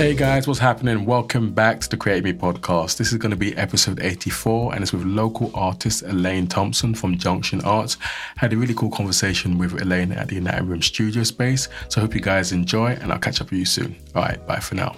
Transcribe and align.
Hey 0.00 0.14
guys, 0.14 0.48
what's 0.48 0.58
happening? 0.58 1.04
Welcome 1.04 1.52
back 1.52 1.80
to 1.80 1.88
the 1.90 1.98
Create 1.98 2.24
Me 2.24 2.32
podcast. 2.32 2.96
This 2.96 3.12
is 3.12 3.18
going 3.18 3.32
to 3.32 3.36
be 3.36 3.54
episode 3.58 4.00
84 4.00 4.72
and 4.72 4.82
it's 4.82 4.94
with 4.94 5.04
local 5.04 5.50
artist 5.54 6.04
Elaine 6.04 6.46
Thompson 6.46 6.94
from 6.94 7.18
Junction 7.18 7.60
Arts. 7.66 7.98
Had 8.36 8.54
a 8.54 8.56
really 8.56 8.72
cool 8.72 8.90
conversation 8.90 9.58
with 9.58 9.78
Elaine 9.78 10.12
at 10.12 10.28
the 10.28 10.36
United 10.36 10.64
Room 10.64 10.80
studio 10.80 11.22
space. 11.22 11.68
So 11.90 12.00
I 12.00 12.04
hope 12.04 12.14
you 12.14 12.22
guys 12.22 12.50
enjoy 12.50 12.92
and 12.92 13.12
I'll 13.12 13.18
catch 13.18 13.42
up 13.42 13.50
with 13.50 13.58
you 13.58 13.66
soon. 13.66 13.94
All 14.14 14.22
right, 14.22 14.46
bye 14.46 14.60
for 14.60 14.74
now. 14.74 14.96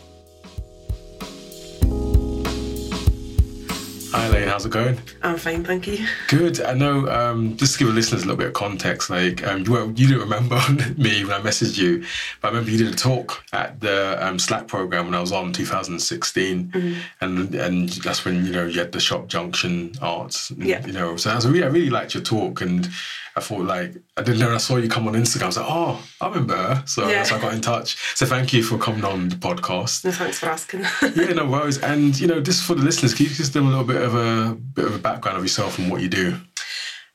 Hi, 4.22 4.28
Elaine. 4.28 4.46
How's 4.46 4.64
it 4.64 4.70
going? 4.70 5.00
I'm 5.24 5.36
fine, 5.36 5.64
thank 5.64 5.88
you. 5.88 6.06
Good. 6.28 6.60
I 6.60 6.74
know. 6.74 7.08
Um, 7.08 7.56
just 7.56 7.72
to 7.72 7.78
give 7.80 7.88
the 7.88 7.94
listeners 7.94 8.22
a 8.22 8.26
little 8.26 8.36
bit 8.36 8.46
of 8.46 8.52
context, 8.52 9.10
like 9.10 9.44
um, 9.44 9.64
you, 9.64 9.86
you 9.96 10.06
didn't 10.06 10.20
remember 10.20 10.60
me 10.96 11.24
when 11.24 11.32
I 11.32 11.40
messaged 11.40 11.76
you, 11.76 12.04
but 12.40 12.46
I 12.46 12.50
remember 12.52 12.70
you 12.70 12.78
did 12.78 12.94
a 12.94 12.96
talk 12.96 13.42
at 13.52 13.80
the 13.80 14.24
um, 14.24 14.38
Slack 14.38 14.68
program 14.68 15.06
when 15.06 15.16
I 15.16 15.20
was 15.20 15.32
on 15.32 15.52
2016, 15.52 16.68
mm-hmm. 16.68 17.00
and 17.20 17.52
and 17.56 17.88
that's 17.88 18.24
when 18.24 18.46
you 18.46 18.52
know 18.52 18.64
you 18.64 18.78
had 18.78 18.92
the 18.92 19.00
shop 19.00 19.26
Junction 19.26 19.92
Arts. 20.00 20.50
And, 20.50 20.62
yeah. 20.62 20.86
You 20.86 20.92
know, 20.92 21.16
so 21.16 21.32
I, 21.32 21.38
really, 21.38 21.64
I 21.64 21.66
really 21.66 21.90
liked 21.90 22.14
your 22.14 22.22
talk, 22.22 22.60
and 22.60 22.88
I 23.36 23.40
thought 23.40 23.64
like 23.64 23.94
I 24.16 24.22
didn't 24.22 24.40
know 24.40 24.54
I 24.54 24.58
saw 24.58 24.76
you 24.76 24.88
come 24.88 25.08
on 25.08 25.14
Instagram. 25.14 25.42
I 25.42 25.46
was 25.46 25.56
like, 25.56 25.66
oh, 25.68 26.02
I 26.20 26.28
remember 26.28 26.56
her. 26.56 26.82
So, 26.86 27.08
yeah. 27.08 27.22
so 27.22 27.36
I 27.36 27.40
got 27.40 27.54
in 27.54 27.60
touch. 27.60 27.96
So 28.16 28.26
thank 28.26 28.52
you 28.52 28.62
for 28.62 28.78
coming 28.78 29.04
on 29.04 29.28
the 29.28 29.36
podcast. 29.36 30.04
No, 30.04 30.10
thanks 30.10 30.38
for 30.38 30.46
asking. 30.46 30.80
yeah, 31.16 31.32
no 31.32 31.46
worries. 31.46 31.78
And 31.78 32.18
you 32.20 32.26
know, 32.26 32.40
just 32.40 32.64
for 32.64 32.74
the 32.74 32.82
listeners, 32.82 33.14
can 33.14 33.24
you 33.24 33.30
just 33.30 33.52
give 33.52 33.62
them 33.62 33.66
a 33.66 33.70
little 33.70 33.84
bit 33.84 34.02
of 34.02 34.14
a 34.14 34.54
bit 34.54 34.84
of 34.84 34.94
a 34.94 34.98
background 34.98 35.38
of 35.38 35.44
yourself 35.44 35.78
and 35.78 35.90
what 35.90 36.02
you 36.02 36.08
do? 36.08 36.38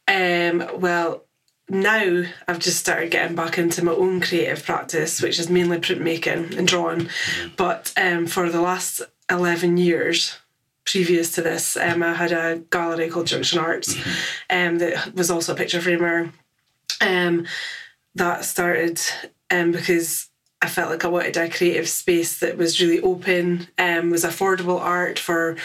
Um, 0.08 0.68
well, 0.80 1.26
now 1.70 2.24
I've 2.48 2.60
just 2.60 2.80
started 2.80 3.12
getting 3.12 3.36
back 3.36 3.58
into 3.58 3.84
my 3.84 3.92
own 3.92 4.22
creative 4.22 4.64
practice, 4.64 5.22
which 5.22 5.38
is 5.38 5.50
mainly 5.50 5.80
printmaking 5.80 6.58
and 6.58 6.68
drawing. 6.68 7.02
Mm-hmm. 7.02 7.50
But 7.58 7.94
um, 7.98 8.26
for 8.26 8.50
the 8.50 8.62
last 8.62 9.02
eleven 9.30 9.78
years, 9.78 10.38
previous 10.88 11.36
to 11.36 11.42
this, 11.42 11.78
um, 11.78 12.02
I 12.02 12.14
had 12.14 12.32
a 12.32 12.64
gallery 12.72 13.10
called 13.10 13.28
Junction 13.28 13.60
Arts 13.60 13.94
mm-hmm. 13.94 14.58
um, 14.58 14.78
that 14.80 15.14
was 15.14 15.30
also 15.30 15.54
a 15.54 15.56
picture 15.56 15.82
framer. 15.82 16.32
Um, 17.02 17.46
that 18.16 18.46
started 18.46 19.00
um, 19.52 19.72
because 19.72 20.30
I 20.62 20.68
felt 20.68 20.90
like 20.90 21.06
I 21.06 21.10
wanted 21.10 21.38
a 21.38 21.50
creative 21.50 21.88
space 21.88 22.40
that 22.40 22.58
was 22.58 22.82
really 22.82 23.02
open, 23.02 23.68
um, 23.78 24.10
was 24.10 24.24
affordable 24.24 24.82
art 24.82 25.20
for 25.20 25.56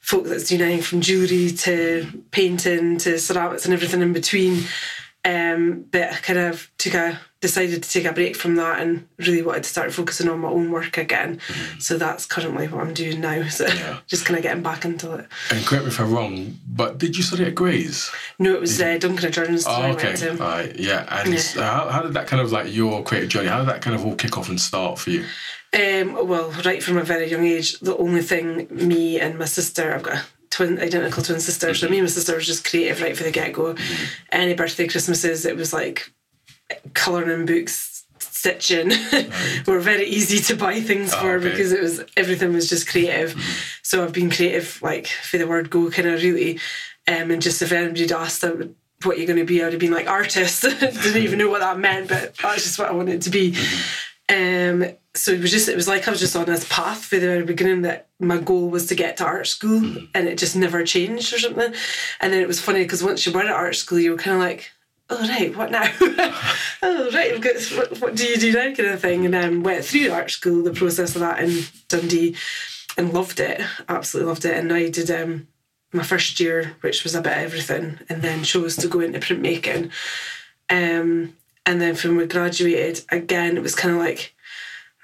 folk 0.00 0.24
that's 0.24 0.48
doing 0.48 0.60
anything 0.60 0.82
from 0.82 1.00
jewellery 1.00 1.50
to 1.50 2.24
painting 2.30 2.98
to 2.98 3.18
ceramics 3.18 3.64
and 3.64 3.72
everything 3.72 4.02
in 4.02 4.12
between. 4.12 4.64
Um, 5.24 5.86
but 5.90 6.12
I 6.12 6.16
kind 6.16 6.38
of 6.38 6.70
took 6.78 6.94
a 6.94 7.20
decided 7.44 7.82
to 7.82 7.90
take 7.90 8.06
a 8.06 8.12
break 8.12 8.36
from 8.36 8.54
that 8.54 8.80
and 8.80 9.06
really 9.18 9.42
wanted 9.42 9.64
to 9.64 9.68
start 9.68 9.92
focusing 9.92 10.30
on 10.30 10.40
my 10.40 10.48
own 10.48 10.70
work 10.70 10.96
again. 10.96 11.36
Mm-hmm. 11.36 11.78
So 11.78 11.98
that's 11.98 12.24
currently 12.24 12.68
what 12.68 12.80
I'm 12.80 12.94
doing 12.94 13.20
now. 13.20 13.42
So 13.54 13.66
yeah. 13.66 14.00
just 14.06 14.24
kind 14.24 14.36
of 14.36 14.42
getting 14.42 14.62
back 14.62 14.84
into 14.84 15.12
it. 15.12 15.28
And 15.50 15.64
correct 15.64 15.84
me 15.84 15.90
if 15.90 16.00
I'm 16.00 16.12
wrong, 16.12 16.58
but 16.66 16.98
did 16.98 17.16
you 17.16 17.22
study 17.22 17.44
at 17.44 17.54
Gray's? 17.54 18.10
No, 18.38 18.54
it 18.54 18.60
was 18.60 18.80
uh, 18.80 18.96
Duncan 18.98 19.26
of 19.26 19.32
Jordanstone. 19.32 19.90
Oh, 19.90 19.92
okay. 19.92 20.36
Right. 20.36 20.74
Yeah. 20.76 21.06
And 21.10 21.34
yeah. 21.34 21.62
How, 21.62 21.88
how 21.90 22.02
did 22.02 22.14
that 22.14 22.26
kind 22.26 22.42
of 22.42 22.50
like 22.50 22.74
your 22.74 23.04
creative 23.04 23.28
journey? 23.28 23.48
How 23.48 23.58
did 23.58 23.68
that 23.68 23.82
kind 23.82 23.94
of 23.94 24.04
all 24.04 24.16
kick 24.16 24.36
off 24.38 24.48
and 24.48 24.60
start 24.60 24.98
for 24.98 25.10
you? 25.10 25.24
Um, 25.72 26.26
well, 26.26 26.50
right 26.64 26.82
from 26.82 26.96
a 26.96 27.04
very 27.04 27.30
young 27.30 27.44
age, 27.44 27.78
the 27.80 27.96
only 27.96 28.22
thing 28.22 28.66
me 28.70 29.20
and 29.20 29.38
my 29.38 29.44
sister, 29.44 29.94
I've 29.94 30.02
got 30.02 30.24
twin 30.50 30.80
identical 30.80 31.22
twin 31.22 31.40
sisters. 31.40 31.80
So 31.80 31.88
me 31.88 31.98
and 31.98 32.06
my 32.06 32.10
sister 32.10 32.34
was 32.34 32.46
just 32.46 32.68
creative 32.68 33.02
right 33.02 33.16
from 33.16 33.26
the 33.26 33.32
get 33.32 33.52
go. 33.52 33.74
Mm-hmm. 33.74 34.04
Any 34.32 34.54
birthday, 34.54 34.88
Christmases, 34.88 35.44
it 35.44 35.56
was 35.56 35.72
like 35.72 36.12
colouring 36.94 37.30
in 37.30 37.46
books, 37.46 38.04
stitching. 38.18 38.90
Right. 39.12 39.30
were 39.66 39.80
very 39.80 40.06
easy 40.06 40.38
to 40.44 40.56
buy 40.56 40.80
things 40.80 41.12
oh, 41.14 41.20
for 41.20 41.36
okay. 41.36 41.50
because 41.50 41.72
it 41.72 41.80
was 41.80 42.04
everything 42.16 42.52
was 42.52 42.68
just 42.68 42.88
creative. 42.88 43.30
Mm-hmm. 43.30 43.52
So 43.82 44.04
I've 44.04 44.12
been 44.12 44.30
creative 44.30 44.80
like 44.82 45.06
for 45.06 45.38
the 45.38 45.46
word 45.46 45.70
go 45.70 45.90
kind 45.90 46.08
of 46.08 46.22
really. 46.22 46.58
Um, 47.06 47.30
and 47.30 47.42
just 47.42 47.62
if 47.62 47.72
anybody'd 47.72 48.12
asked 48.12 48.40
them 48.40 48.76
what 49.02 49.18
you're 49.18 49.26
going 49.26 49.38
to 49.38 49.44
be, 49.44 49.60
I 49.60 49.64
would 49.64 49.74
have 49.74 49.80
been 49.80 49.92
like 49.92 50.08
artist. 50.08 50.62
Didn't 50.80 51.16
even 51.16 51.38
know 51.38 51.50
what 51.50 51.60
that 51.60 51.78
meant, 51.78 52.08
but 52.08 52.34
that's 52.36 52.62
just 52.62 52.78
what 52.78 52.88
I 52.88 52.92
wanted 52.92 53.22
to 53.22 53.30
be. 53.30 53.52
Mm-hmm. 53.52 54.84
Um, 54.84 54.96
so 55.14 55.32
it 55.32 55.40
was 55.40 55.50
just 55.50 55.68
it 55.68 55.76
was 55.76 55.86
like 55.86 56.08
I 56.08 56.10
was 56.10 56.20
just 56.20 56.34
on 56.34 56.46
this 56.46 56.66
path 56.68 57.04
for 57.04 57.16
the 57.16 57.26
very 57.26 57.44
beginning 57.44 57.82
that 57.82 58.08
my 58.18 58.38
goal 58.38 58.68
was 58.70 58.86
to 58.86 58.94
get 58.94 59.18
to 59.18 59.24
art 59.24 59.46
school 59.46 59.80
mm. 59.80 60.08
and 60.14 60.26
it 60.26 60.38
just 60.38 60.56
never 60.56 60.84
changed 60.84 61.32
or 61.32 61.38
something. 61.38 61.74
And 62.20 62.32
then 62.32 62.40
it 62.40 62.48
was 62.48 62.60
funny 62.60 62.82
because 62.82 63.04
once 63.04 63.24
you 63.24 63.32
were 63.32 63.40
at 63.40 63.48
art 63.48 63.76
school, 63.76 63.98
you 63.98 64.12
were 64.12 64.16
kind 64.16 64.34
of 64.34 64.40
like, 64.40 64.70
oh 65.10 65.28
right, 65.28 65.56
what 65.56 65.70
now? 65.70 65.84
oh 66.82 67.10
right, 67.12 67.40
got, 67.40 67.56
what, 67.76 68.00
what, 68.00 68.14
do 68.16 68.26
you 68.26 68.36
do 68.36 68.52
now, 68.52 68.74
kind 68.74 68.88
of 68.88 69.00
thing. 69.00 69.24
And 69.24 69.34
then 69.34 69.44
um, 69.44 69.62
went 69.62 69.84
through 69.84 70.10
art 70.10 70.30
school, 70.30 70.62
the 70.62 70.72
process 70.72 71.14
of 71.14 71.20
that 71.20 71.42
in 71.42 71.64
Dundee, 71.88 72.36
and 72.96 73.12
loved 73.12 73.40
it, 73.40 73.60
absolutely 73.88 74.28
loved 74.28 74.44
it. 74.44 74.56
And 74.56 74.72
I 74.72 74.88
did 74.88 75.10
um, 75.10 75.48
my 75.92 76.02
first 76.02 76.38
year, 76.40 76.76
which 76.80 77.04
was 77.04 77.14
about 77.14 77.38
everything, 77.38 77.98
and 78.08 78.22
then 78.22 78.44
chose 78.44 78.76
to 78.76 78.88
go 78.88 79.00
into 79.00 79.20
printmaking. 79.20 79.90
Um, 80.70 81.36
and 81.66 81.80
then 81.80 81.94
from 81.94 82.16
we 82.16 82.26
graduated, 82.26 83.04
again, 83.10 83.56
it 83.56 83.62
was 83.62 83.74
kind 83.74 83.94
of 83.94 84.00
like 84.00 84.34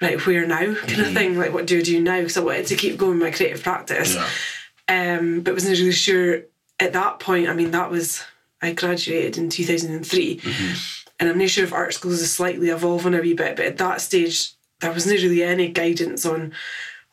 right, 0.01 0.25
where 0.25 0.45
now 0.45 0.57
kind 0.57 0.75
mm-hmm. 0.75 1.01
of 1.01 1.13
thing. 1.13 1.37
Like, 1.37 1.53
what 1.53 1.67
do 1.67 1.79
I 1.79 1.83
do 1.83 2.01
now? 2.01 2.19
Because 2.19 2.37
I 2.37 2.41
wanted 2.41 2.67
to 2.67 2.75
keep 2.75 2.97
going 2.97 3.19
my 3.19 3.31
creative 3.31 3.63
practice. 3.63 4.15
Yeah. 4.15 5.17
Um, 5.17 5.41
but 5.41 5.53
wasn't 5.53 5.77
really 5.77 5.91
sure 5.91 6.41
at 6.79 6.93
that 6.93 7.19
point. 7.19 7.47
I 7.47 7.53
mean, 7.53 7.71
that 7.71 7.91
was, 7.91 8.23
I 8.61 8.73
graduated 8.73 9.37
in 9.37 9.49
2003. 9.49 10.37
Mm-hmm. 10.37 10.73
And 11.19 11.29
I'm 11.29 11.37
not 11.37 11.49
sure 11.49 11.63
if 11.63 11.73
art 11.73 11.93
schools 11.93 12.21
is 12.21 12.31
slightly 12.31 12.69
evolving 12.69 13.13
a 13.13 13.21
wee 13.21 13.33
bit, 13.33 13.55
but 13.55 13.65
at 13.65 13.77
that 13.77 14.01
stage, 14.01 14.53
there 14.79 14.91
wasn't 14.91 15.21
really 15.21 15.43
any 15.43 15.67
guidance 15.67 16.25
on 16.25 16.53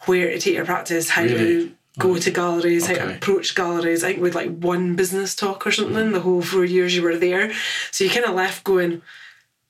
where 0.06 0.30
to 0.30 0.38
take 0.38 0.54
your 0.54 0.64
practice, 0.64 1.10
how 1.10 1.22
really? 1.22 1.36
to 1.36 1.74
go 1.98 2.16
to 2.16 2.30
galleries, 2.30 2.84
okay. 2.84 2.98
how 2.98 3.06
to 3.06 3.16
approach 3.16 3.54
galleries. 3.54 4.04
I 4.04 4.12
think 4.12 4.22
with 4.22 4.34
like 4.34 4.56
one 4.56 4.96
business 4.96 5.34
talk 5.34 5.66
or 5.66 5.72
something, 5.72 5.94
mm-hmm. 5.94 6.12
the 6.12 6.20
whole 6.20 6.42
four 6.42 6.64
years 6.64 6.96
you 6.96 7.02
were 7.02 7.16
there. 7.16 7.52
So 7.90 8.04
you 8.04 8.10
kind 8.10 8.24
of 8.24 8.34
left 8.34 8.64
going, 8.64 9.02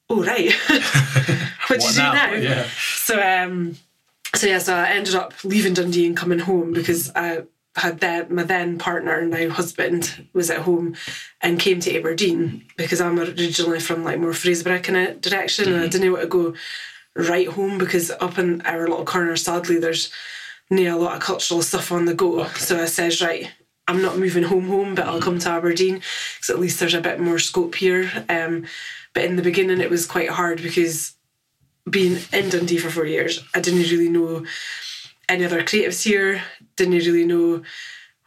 oh 0.09 0.23
right, 0.23 0.53
what 1.67 1.81
do 1.81 1.87
you 1.87 1.93
do 1.93 1.99
now? 1.99 2.33
Yeah. 2.35 2.69
So 2.79 3.21
um, 3.21 3.77
so 4.35 4.47
yeah, 4.47 4.59
so 4.59 4.75
I 4.75 4.91
ended 4.91 5.15
up 5.15 5.33
leaving 5.43 5.75
Dundee 5.75 6.07
and 6.07 6.17
coming 6.17 6.39
home 6.39 6.73
because 6.73 7.11
I 7.17 7.43
had 7.79 8.01
that 8.01 8.31
my 8.31 8.43
then 8.43 8.79
partner, 8.79 9.25
now 9.25 9.51
husband, 9.51 10.27
was 10.33 10.51
at 10.51 10.63
home 10.63 10.97
and 11.41 11.61
came 11.61 11.81
to 11.81 11.97
Aberdeen 11.97 12.65
because 12.77 13.01
I'm 13.01 13.19
originally 13.19 13.81
from 13.81 14.05
like 14.05 14.19
more 14.19 14.33
Fraserburgh 14.33 14.83
kind 14.83 15.09
of 15.09 15.21
direction 15.21 15.67
mm-hmm. 15.67 15.75
and 15.75 15.83
I 15.83 15.87
mm-hmm. 15.87 15.91
didn't 15.91 16.13
want 16.13 16.23
to 16.23 16.29
go 16.29 16.55
right 17.17 17.49
home 17.49 17.79
because 17.79 18.11
up 18.11 18.39
in 18.39 18.61
our 18.63 18.89
little 18.89 19.05
corner, 19.05 19.37
sadly, 19.37 19.79
there's 19.79 20.13
near 20.71 20.93
a 20.93 20.97
lot 20.97 21.17
of 21.17 21.23
cultural 21.23 21.63
stuff 21.63 21.93
on 21.93 22.05
the 22.05 22.15
go. 22.15 22.41
Okay. 22.43 22.59
So 22.59 22.81
I 22.81 22.87
says, 22.87 23.21
right, 23.21 23.51
I'm 23.87 24.03
not 24.03 24.19
moving 24.19 24.45
home 24.45 24.69
home, 24.69 24.95
but 24.95 25.07
I'll 25.07 25.15
mm-hmm. 25.15 25.25
come 25.25 25.39
to 25.41 25.51
Aberdeen 25.51 25.95
because 25.95 26.51
at 26.51 26.59
least 26.59 26.81
there's 26.81 26.95
a 26.95 27.01
bit 27.01 27.21
more 27.21 27.39
scope 27.39 27.75
here. 27.75 28.11
Um, 28.29 28.67
but 29.15 29.25
in 29.25 29.37
the 29.37 29.43
beginning, 29.43 29.81
it 29.81 29.91
was 29.91 30.07
quite 30.07 30.31
hard 30.31 30.63
because 30.63 31.15
being 31.89 32.19
in 32.33 32.51
Dundee 32.51 32.79
for 32.79 32.91
four 32.91 33.07
years, 33.07 33.43
I 33.55 33.61
didn't 33.61 33.91
really 33.91 34.11
know 34.11 34.45
any 35.29 35.45
other 35.45 35.63
creatives 35.63 36.05
here. 36.05 36.43
Didn't 36.79 36.95
really 36.95 37.27
know 37.27 37.63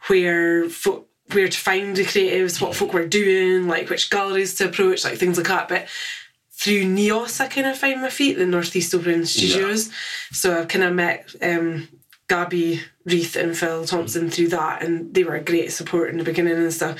where 0.08 0.68
fo- 0.68 1.06
where 1.32 1.48
to 1.48 1.58
find 1.58 1.96
the 1.96 2.04
creatives, 2.04 2.60
what 2.60 2.76
folk 2.76 2.92
were 2.92 3.06
doing, 3.06 3.66
like 3.66 3.88
which 3.88 4.10
galleries 4.10 4.54
to 4.56 4.68
approach, 4.68 5.04
like 5.04 5.18
things 5.18 5.38
like 5.38 5.48
that. 5.48 5.68
But 5.68 5.88
through 6.52 6.84
Neos, 6.84 7.40
I 7.40 7.48
kind 7.48 7.66
of 7.66 7.78
find 7.78 8.00
my 8.00 8.10
feet, 8.10 8.34
the 8.34 8.46
Northeast 8.46 8.94
Open 8.94 9.26
Studios. 9.26 9.88
Yeah. 9.88 9.94
So 10.32 10.60
I've 10.60 10.68
kind 10.68 10.84
of 10.84 10.92
met 10.92 11.34
um, 11.42 11.88
Gabby 12.28 12.82
Reith 13.04 13.36
and 13.36 13.56
Phil 13.56 13.84
Thompson 13.84 14.30
through 14.30 14.48
that, 14.48 14.82
and 14.82 15.12
they 15.12 15.24
were 15.24 15.34
a 15.34 15.42
great 15.42 15.72
support 15.72 16.10
in 16.10 16.18
the 16.18 16.24
beginning 16.24 16.56
and 16.56 16.72
stuff, 16.72 16.98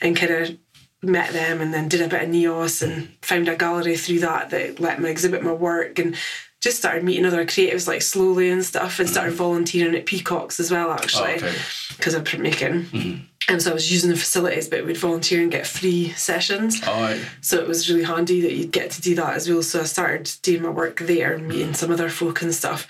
and 0.00 0.16
kind 0.16 0.32
of 0.32 0.58
met 1.02 1.32
them 1.32 1.60
and 1.60 1.72
then 1.72 1.88
did 1.88 2.00
a 2.00 2.08
bit 2.08 2.22
of 2.22 2.28
Neos 2.28 2.82
and 2.82 3.14
found 3.22 3.48
a 3.48 3.56
gallery 3.56 3.96
through 3.96 4.20
that 4.20 4.50
that 4.50 4.80
let 4.80 5.00
me 5.00 5.10
exhibit 5.10 5.42
my 5.42 5.52
work 5.52 5.98
and 5.98 6.16
just 6.64 6.78
started 6.78 7.04
meeting 7.04 7.26
other 7.26 7.44
creatives 7.44 7.86
like 7.86 8.00
slowly 8.00 8.50
and 8.50 8.64
stuff 8.64 8.98
and 8.98 9.06
started 9.06 9.32
mm-hmm. 9.32 9.36
volunteering 9.36 9.94
at 9.94 10.06
Peacocks 10.06 10.58
as 10.58 10.70
well 10.70 10.90
actually 10.90 11.34
because 11.34 12.14
oh, 12.14 12.20
okay. 12.20 12.40
of 12.40 12.40
printmaking. 12.40 12.84
Mm-hmm. 12.86 13.52
And 13.52 13.60
so 13.60 13.70
I 13.70 13.74
was 13.74 13.92
using 13.92 14.08
the 14.08 14.16
facilities, 14.16 14.70
but 14.70 14.86
we'd 14.86 14.96
volunteer 14.96 15.42
and 15.42 15.50
get 15.50 15.66
free 15.66 16.12
sessions. 16.12 16.80
Oh, 16.86 17.22
so 17.42 17.60
it 17.60 17.68
was 17.68 17.90
really 17.90 18.04
handy 18.04 18.40
that 18.40 18.54
you'd 18.54 18.72
get 18.72 18.92
to 18.92 19.02
do 19.02 19.14
that 19.16 19.36
as 19.36 19.46
well. 19.46 19.62
So 19.62 19.82
I 19.82 19.84
started 19.84 20.32
doing 20.40 20.62
my 20.62 20.70
work 20.70 21.00
there, 21.00 21.36
meeting 21.36 21.72
mm. 21.72 21.76
some 21.76 21.90
other 21.90 22.08
folk 22.08 22.40
and 22.40 22.54
stuff 22.54 22.88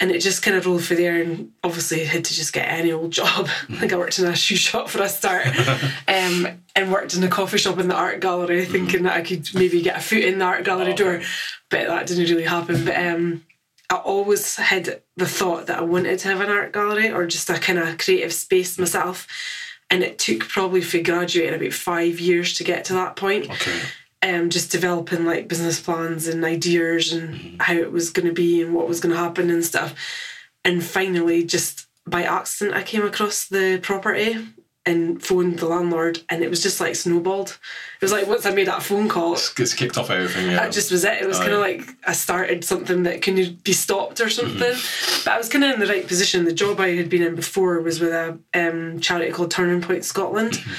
and 0.00 0.10
it 0.10 0.20
just 0.20 0.42
kind 0.42 0.56
of 0.56 0.64
rolled 0.66 0.84
through 0.84 0.96
there 0.96 1.20
and 1.20 1.50
obviously 1.64 2.04
had 2.04 2.24
to 2.24 2.34
just 2.34 2.52
get 2.52 2.68
any 2.68 2.92
old 2.92 3.10
job. 3.10 3.48
Like 3.68 3.92
i 3.92 3.96
worked 3.96 4.18
in 4.18 4.26
a 4.26 4.34
shoe 4.34 4.56
shop 4.56 4.88
for 4.88 5.02
a 5.02 5.08
start 5.08 5.46
um, 6.08 6.48
and 6.74 6.90
worked 6.90 7.14
in 7.14 7.22
a 7.22 7.28
coffee 7.28 7.58
shop 7.58 7.78
in 7.78 7.88
the 7.88 7.94
art 7.94 8.20
gallery 8.20 8.64
thinking 8.64 9.04
that 9.04 9.16
i 9.16 9.20
could 9.20 9.46
maybe 9.54 9.82
get 9.82 9.98
a 9.98 10.00
foot 10.00 10.24
in 10.24 10.38
the 10.38 10.44
art 10.44 10.64
gallery 10.64 10.92
oh, 10.92 10.96
door 10.96 11.22
but 11.70 11.86
that 11.86 12.06
didn't 12.06 12.28
really 12.28 12.44
happen. 12.44 12.84
But 12.84 12.96
um, 12.96 13.44
i 13.90 13.96
always 13.96 14.56
had 14.56 15.02
the 15.16 15.26
thought 15.26 15.66
that 15.66 15.78
i 15.78 15.82
wanted 15.82 16.18
to 16.20 16.28
have 16.28 16.40
an 16.40 16.50
art 16.50 16.72
gallery 16.72 17.10
or 17.10 17.26
just 17.26 17.50
a 17.50 17.58
kind 17.58 17.78
of 17.78 17.98
creative 17.98 18.32
space 18.32 18.78
myself 18.78 19.26
and 19.90 20.02
it 20.02 20.18
took 20.18 20.40
probably 20.48 20.80
for 20.80 20.98
graduating 20.98 21.54
about 21.54 21.72
five 21.72 22.18
years 22.18 22.54
to 22.54 22.64
get 22.64 22.84
to 22.84 22.92
that 22.92 23.16
point. 23.16 23.50
Okay 23.50 23.80
um, 24.22 24.50
just 24.50 24.72
developing 24.72 25.24
like 25.24 25.48
business 25.48 25.80
plans 25.80 26.26
and 26.26 26.44
ideas 26.44 27.12
and 27.12 27.34
mm-hmm. 27.34 27.56
how 27.60 27.74
it 27.74 27.92
was 27.92 28.10
going 28.10 28.26
to 28.26 28.34
be 28.34 28.62
and 28.62 28.74
what 28.74 28.88
was 28.88 29.00
going 29.00 29.14
to 29.14 29.20
happen 29.20 29.50
and 29.50 29.64
stuff. 29.64 29.94
And 30.64 30.82
finally, 30.82 31.44
just 31.44 31.86
by 32.06 32.24
accident, 32.24 32.76
I 32.76 32.82
came 32.82 33.04
across 33.04 33.46
the 33.46 33.78
property 33.82 34.36
and 34.86 35.22
phoned 35.22 35.58
the 35.58 35.66
landlord, 35.68 36.20
and 36.30 36.42
it 36.42 36.48
was 36.48 36.62
just 36.62 36.80
like 36.80 36.96
snowballed. 36.96 37.58
It 38.00 38.04
was 38.04 38.10
like 38.10 38.26
once 38.26 38.46
I 38.46 38.52
made 38.52 38.68
that 38.68 38.82
phone 38.82 39.06
call, 39.06 39.34
it 39.34 39.52
Gets 39.54 39.74
kicked 39.74 39.98
off 39.98 40.08
everything. 40.08 40.46
Yeah. 40.46 40.56
that 40.56 40.72
just 40.72 40.90
was 40.90 41.04
it. 41.04 41.20
It 41.20 41.26
was 41.28 41.36
Oh, 41.36 41.40
kind 41.40 41.52
of 41.52 41.58
yeah. 41.58 41.64
like 41.66 41.88
I 42.06 42.12
started 42.12 42.64
something 42.64 43.02
that 43.02 43.20
can 43.20 43.36
you 43.36 43.50
be 43.50 43.74
stopped 43.74 44.20
or 44.20 44.30
something. 44.30 44.58
Mm-hmm. 44.58 45.24
But 45.24 45.32
I 45.34 45.38
was 45.38 45.50
kind 45.50 45.64
of 45.64 45.74
in 45.74 45.80
the 45.80 45.86
right 45.86 46.06
position. 46.08 46.46
The 46.46 46.52
job 46.52 46.80
I 46.80 46.96
had 46.96 47.10
been 47.10 47.22
in 47.22 47.34
before 47.34 47.80
was 47.80 48.00
with 48.00 48.12
a 48.12 48.38
um, 48.54 48.98
charity 49.00 49.30
called 49.30 49.50
Turning 49.50 49.82
Point 49.82 50.04
Scotland, 50.04 50.52
Mm-hmm. 50.52 50.72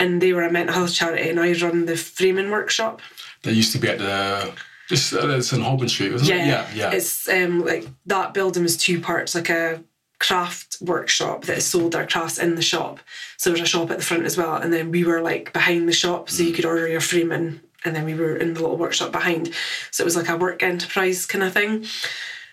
And 0.00 0.20
they 0.20 0.32
were 0.32 0.42
a 0.42 0.50
mental 0.50 0.74
health 0.74 0.92
charity, 0.92 1.28
and 1.30 1.38
I 1.38 1.52
run 1.52 1.86
the 1.86 1.96
framing 1.96 2.50
workshop. 2.50 3.00
They 3.42 3.52
used 3.52 3.72
to 3.72 3.78
be 3.78 3.88
at 3.88 3.98
the 3.98 4.52
just 4.88 5.12
uh, 5.14 5.28
it's 5.28 5.52
in 5.52 5.60
Holborn 5.60 5.88
Street, 5.88 6.10
wasn't 6.10 6.30
Yeah, 6.30 6.42
it? 6.42 6.48
Yeah, 6.48 6.66
yeah. 6.74 6.96
It's 6.96 7.28
um 7.28 7.64
like 7.64 7.86
that 8.06 8.34
building 8.34 8.64
was 8.64 8.76
two 8.76 9.00
parts, 9.00 9.36
like 9.36 9.48
a 9.50 9.84
craft 10.18 10.76
workshop 10.82 11.44
that 11.44 11.62
sold 11.62 11.92
their 11.92 12.06
crafts 12.06 12.38
in 12.38 12.54
the 12.54 12.62
shop. 12.62 13.00
So 13.38 13.50
there 13.50 13.54
was 13.60 13.62
a 13.62 13.72
shop 13.72 13.90
at 13.90 13.98
the 13.98 14.04
front 14.04 14.24
as 14.24 14.36
well, 14.36 14.56
and 14.56 14.72
then 14.72 14.90
we 14.90 15.04
were 15.04 15.22
like 15.22 15.52
behind 15.52 15.88
the 15.88 15.92
shop, 15.92 16.28
so 16.28 16.42
you 16.42 16.52
could 16.52 16.64
order 16.64 16.88
your 16.88 17.00
framing, 17.00 17.60
and 17.84 17.94
then 17.96 18.04
we 18.04 18.14
were 18.14 18.36
in 18.36 18.54
the 18.54 18.60
little 18.60 18.76
workshop 18.76 19.12
behind. 19.12 19.52
So 19.90 20.02
it 20.02 20.06
was 20.06 20.16
like 20.16 20.28
a 20.28 20.36
work 20.36 20.62
enterprise 20.62 21.24
kind 21.26 21.44
of 21.44 21.52
thing. 21.52 21.86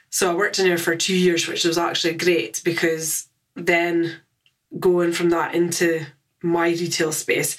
So 0.09 0.31
I 0.31 0.35
worked 0.35 0.59
in 0.59 0.65
there 0.65 0.77
for 0.77 0.95
two 0.95 1.15
years, 1.15 1.47
which 1.47 1.65
was 1.65 1.77
actually 1.77 2.13
great 2.13 2.61
because 2.63 3.27
then 3.55 4.21
going 4.79 5.11
from 5.11 5.29
that 5.31 5.53
into 5.55 6.05
my 6.41 6.69
retail 6.69 7.11
space, 7.11 7.57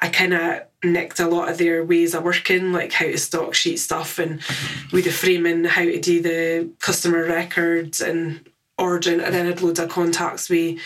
I 0.00 0.08
kind 0.08 0.34
of 0.34 0.62
nicked 0.84 1.18
a 1.18 1.26
lot 1.26 1.48
of 1.48 1.58
their 1.58 1.84
ways 1.84 2.14
of 2.14 2.22
working, 2.22 2.72
like 2.72 2.92
how 2.92 3.06
to 3.06 3.18
stock 3.18 3.54
sheet 3.54 3.78
stuff 3.78 4.18
and 4.18 4.40
with 4.92 5.04
the 5.04 5.10
framing, 5.10 5.64
how 5.64 5.82
to 5.82 6.00
do 6.00 6.22
the 6.22 6.70
customer 6.80 7.24
records 7.24 8.00
and 8.00 8.48
ordering. 8.76 9.20
And 9.20 9.34
then 9.34 9.46
I'd 9.46 9.60
loads 9.60 9.80
of 9.80 9.88
contacts 9.88 10.48
with 10.48 10.78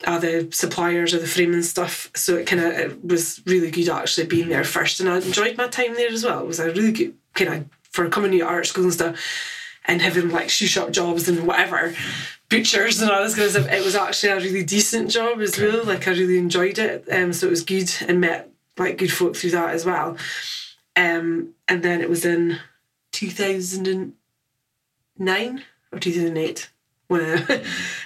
the 0.00 0.48
suppliers 0.52 1.12
or 1.12 1.18
the 1.18 1.26
framing 1.26 1.62
stuff. 1.62 2.10
So 2.14 2.36
it 2.36 2.46
kind 2.46 2.62
of 2.62 2.72
it 2.72 3.04
was 3.04 3.42
really 3.46 3.70
good 3.70 3.90
actually 3.90 4.26
being 4.26 4.48
there 4.48 4.64
first. 4.64 5.00
And 5.00 5.08
I 5.08 5.18
enjoyed 5.18 5.58
my 5.58 5.68
time 5.68 5.94
there 5.94 6.10
as 6.10 6.24
well. 6.24 6.40
It 6.40 6.46
was 6.46 6.60
a 6.60 6.72
really 6.72 6.92
good 6.92 7.14
kind 7.34 7.52
of 7.52 7.66
for 7.90 8.08
coming 8.08 8.32
to 8.32 8.40
art 8.40 8.66
school 8.66 8.84
and 8.84 8.92
stuff 8.92 9.18
and 9.86 10.02
having 10.02 10.30
like 10.30 10.50
shoe 10.50 10.66
shop 10.66 10.90
jobs 10.90 11.28
and 11.28 11.46
whatever, 11.46 11.94
butchers 12.48 13.00
and 13.02 13.10
all 13.10 13.22
this 13.22 13.34
kind 13.34 13.46
of 13.46 13.52
stuff. 13.52 13.72
It 13.72 13.84
was 13.84 13.94
actually 13.96 14.32
a 14.32 14.36
really 14.36 14.64
decent 14.64 15.10
job 15.10 15.40
as 15.40 15.58
well. 15.58 15.84
Like 15.84 16.06
I 16.08 16.12
really 16.12 16.38
enjoyed 16.38 16.78
it. 16.78 17.06
Um, 17.10 17.32
so 17.32 17.46
it 17.46 17.50
was 17.50 17.64
good 17.64 17.90
and 18.06 18.20
met 18.20 18.50
like 18.78 18.98
good 18.98 19.12
folk 19.12 19.36
through 19.36 19.50
that 19.52 19.74
as 19.74 19.84
well. 19.84 20.16
Um, 20.96 21.54
and 21.68 21.82
then 21.82 22.00
it 22.00 22.08
was 22.08 22.24
in 22.24 22.58
2009 23.12 25.62
or 25.92 25.98
2008 25.98 26.70
when 27.08 27.20
I, 27.20 27.36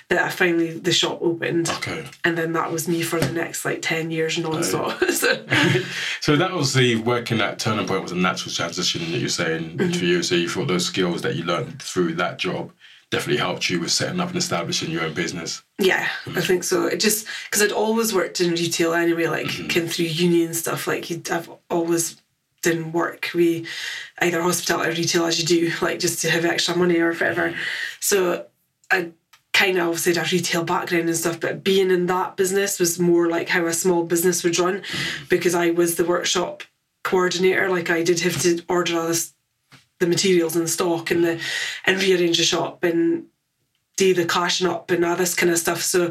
that 0.08 0.24
I 0.24 0.28
finally 0.28 0.78
the 0.78 0.92
shop 0.92 1.20
opened. 1.22 1.68
okay. 1.70 2.04
And 2.24 2.36
then 2.36 2.52
that 2.52 2.70
was 2.70 2.86
me 2.86 3.02
for 3.02 3.18
the 3.18 3.32
next 3.32 3.64
like 3.64 3.80
10 3.82 4.10
years 4.10 4.36
non-stop. 4.38 5.02
so, 5.10 5.44
So 6.20 6.36
that 6.36 6.52
was 6.52 6.74
the 6.74 6.96
working 6.96 7.40
at 7.40 7.58
Turning 7.58 7.86
Point 7.86 8.02
was 8.02 8.12
a 8.12 8.16
natural 8.16 8.52
transition 8.52 9.00
that 9.12 9.18
you're 9.18 9.28
saying 9.28 9.78
Mm-hmm. 9.78 9.92
for 9.92 10.04
you. 10.04 10.22
So 10.22 10.34
you 10.34 10.48
thought 10.48 10.68
those 10.68 10.86
skills 10.86 11.22
that 11.22 11.36
you 11.36 11.44
learned 11.44 11.82
through 11.82 12.14
that 12.16 12.38
job 12.38 12.72
definitely 13.10 13.38
helped 13.38 13.68
you 13.68 13.80
with 13.80 13.90
setting 13.90 14.20
up 14.20 14.28
and 14.28 14.36
establishing 14.36 14.90
your 14.90 15.02
own 15.02 15.14
business. 15.14 15.62
Yeah, 15.78 16.08
I 16.26 16.40
think 16.40 16.64
so. 16.64 16.86
It 16.86 17.00
just 17.00 17.26
because 17.44 17.62
I'd 17.62 17.72
always 17.72 18.14
worked 18.14 18.40
in 18.40 18.52
retail 18.52 18.94
anyway, 18.94 19.26
like 19.26 19.46
mm-hmm. 19.46 19.66
came 19.66 19.88
through 19.88 20.06
uni 20.06 20.44
and 20.44 20.54
stuff. 20.54 20.86
Like 20.86 21.10
you'd- 21.10 21.30
I've 21.30 21.50
always 21.68 22.20
done 22.62 22.92
work 22.92 23.30
we 23.34 23.66
either 24.20 24.42
hospitality 24.42 24.90
or 24.90 24.94
retail 24.94 25.24
as 25.24 25.40
you 25.40 25.46
do, 25.46 25.72
like 25.82 25.98
just 25.98 26.20
to 26.22 26.30
have 26.30 26.44
extra 26.44 26.76
money 26.76 26.98
or 26.98 27.12
whatever. 27.12 27.48
Mm-hmm. 27.48 27.60
So 28.00 28.46
I 28.90 29.12
kind 29.52 29.78
of 29.78 29.88
obviously 29.88 30.14
had 30.14 30.26
a 30.26 30.30
retail 30.30 30.64
background 30.64 31.08
and 31.08 31.16
stuff, 31.16 31.40
but 31.40 31.64
being 31.64 31.90
in 31.90 32.06
that 32.06 32.36
business 32.36 32.78
was 32.78 32.98
more 32.98 33.28
like 33.28 33.48
how 33.48 33.66
a 33.66 33.72
small 33.72 34.04
business 34.04 34.44
would 34.44 34.58
run 34.58 34.80
mm-hmm. 34.80 35.24
because 35.28 35.54
I 35.54 35.70
was 35.70 35.96
the 35.96 36.04
workshop 36.04 36.62
coordinator. 37.02 37.68
Like 37.68 37.90
I 37.90 38.02
did 38.02 38.20
have 38.20 38.40
to 38.42 38.62
order 38.68 38.98
all 38.98 39.08
this 39.08 39.32
the 40.00 40.06
materials 40.06 40.56
in 40.56 40.66
stock 40.66 41.10
and 41.10 41.22
the 41.22 41.40
and 41.86 42.02
rearrange 42.02 42.38
the 42.38 42.42
shop 42.44 42.82
and 42.82 43.26
do 43.96 44.14
the 44.14 44.24
cashing 44.24 44.66
up 44.66 44.90
and 44.90 45.04
all 45.04 45.14
this 45.16 45.34
kind 45.34 45.52
of 45.52 45.58
stuff. 45.58 45.82
So 45.82 46.10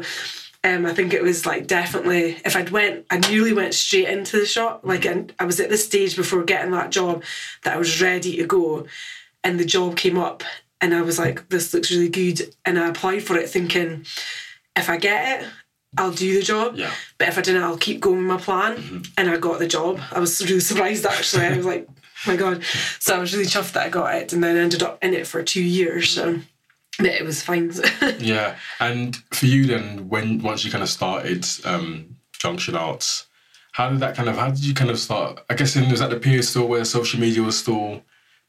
um, 0.62 0.86
I 0.86 0.94
think 0.94 1.12
it 1.12 1.22
was 1.22 1.44
like 1.44 1.66
definitely 1.66 2.38
if 2.44 2.54
I'd 2.56 2.70
went, 2.70 3.04
I 3.10 3.18
nearly 3.18 3.52
went 3.52 3.74
straight 3.74 4.08
into 4.08 4.38
the 4.38 4.46
shop. 4.46 4.80
Like 4.84 5.04
and 5.04 5.34
I 5.38 5.44
was 5.44 5.58
at 5.60 5.70
the 5.70 5.76
stage 5.76 6.16
before 6.16 6.44
getting 6.44 6.70
that 6.72 6.90
job 6.90 7.22
that 7.64 7.74
I 7.74 7.78
was 7.78 8.00
ready 8.00 8.36
to 8.36 8.46
go, 8.46 8.86
and 9.44 9.58
the 9.58 9.64
job 9.64 9.96
came 9.96 10.16
up, 10.18 10.44
and 10.80 10.94
I 10.94 11.02
was 11.02 11.18
like, 11.18 11.48
this 11.48 11.74
looks 11.74 11.90
really 11.90 12.08
good, 12.08 12.54
and 12.64 12.78
I 12.78 12.88
applied 12.88 13.24
for 13.24 13.36
it 13.36 13.50
thinking, 13.50 14.06
if 14.76 14.88
I 14.88 14.96
get 14.96 15.42
it. 15.42 15.48
I'll 15.98 16.12
do 16.12 16.34
the 16.38 16.42
job, 16.42 16.76
Yeah. 16.76 16.92
but 17.18 17.26
if 17.26 17.36
I 17.36 17.40
didn't, 17.40 17.64
I'll 17.64 17.76
keep 17.76 17.98
going 18.00 18.18
with 18.18 18.26
my 18.28 18.36
plan. 18.36 19.02
And 19.18 19.28
I 19.28 19.38
got 19.38 19.58
the 19.58 19.66
job. 19.66 19.98
I 20.12 20.20
was 20.20 20.40
really 20.48 20.60
surprised 20.70 21.04
actually. 21.04 21.46
I 21.46 21.56
was 21.56 21.66
like, 21.66 21.88
my 22.26 22.36
god! 22.36 22.62
So 22.98 23.16
I 23.16 23.18
was 23.18 23.32
really 23.32 23.46
chuffed 23.46 23.72
that 23.72 23.86
I 23.86 23.88
got 23.88 24.14
it, 24.14 24.32
and 24.32 24.42
then 24.42 24.56
ended 24.56 24.82
up 24.82 25.02
in 25.02 25.14
it 25.14 25.26
for 25.26 25.42
two 25.42 25.62
years. 25.62 26.10
So 26.10 26.40
it 26.98 27.24
was 27.24 27.42
fine. 27.42 27.72
Yeah. 28.18 28.56
And 28.78 29.16
for 29.30 29.46
you 29.46 29.66
then, 29.66 30.08
when 30.08 30.42
once 30.42 30.64
you 30.64 30.70
kind 30.70 30.82
of 30.82 30.88
started 30.88 31.46
um, 31.64 32.16
Junction 32.32 32.76
Arts, 32.76 33.26
how 33.72 33.90
did 33.90 34.00
that 34.00 34.14
kind 34.14 34.28
of 34.28 34.36
how 34.36 34.50
did 34.50 34.64
you 34.64 34.74
kind 34.74 34.90
of 34.90 34.98
start? 34.98 35.44
I 35.48 35.54
guess 35.54 35.76
in 35.76 35.90
was 35.90 36.00
that 36.00 36.10
the 36.10 36.18
period 36.18 36.44
still 36.44 36.66
where 36.66 36.84
social 36.84 37.20
media 37.20 37.42
was 37.42 37.58
still 37.58 38.02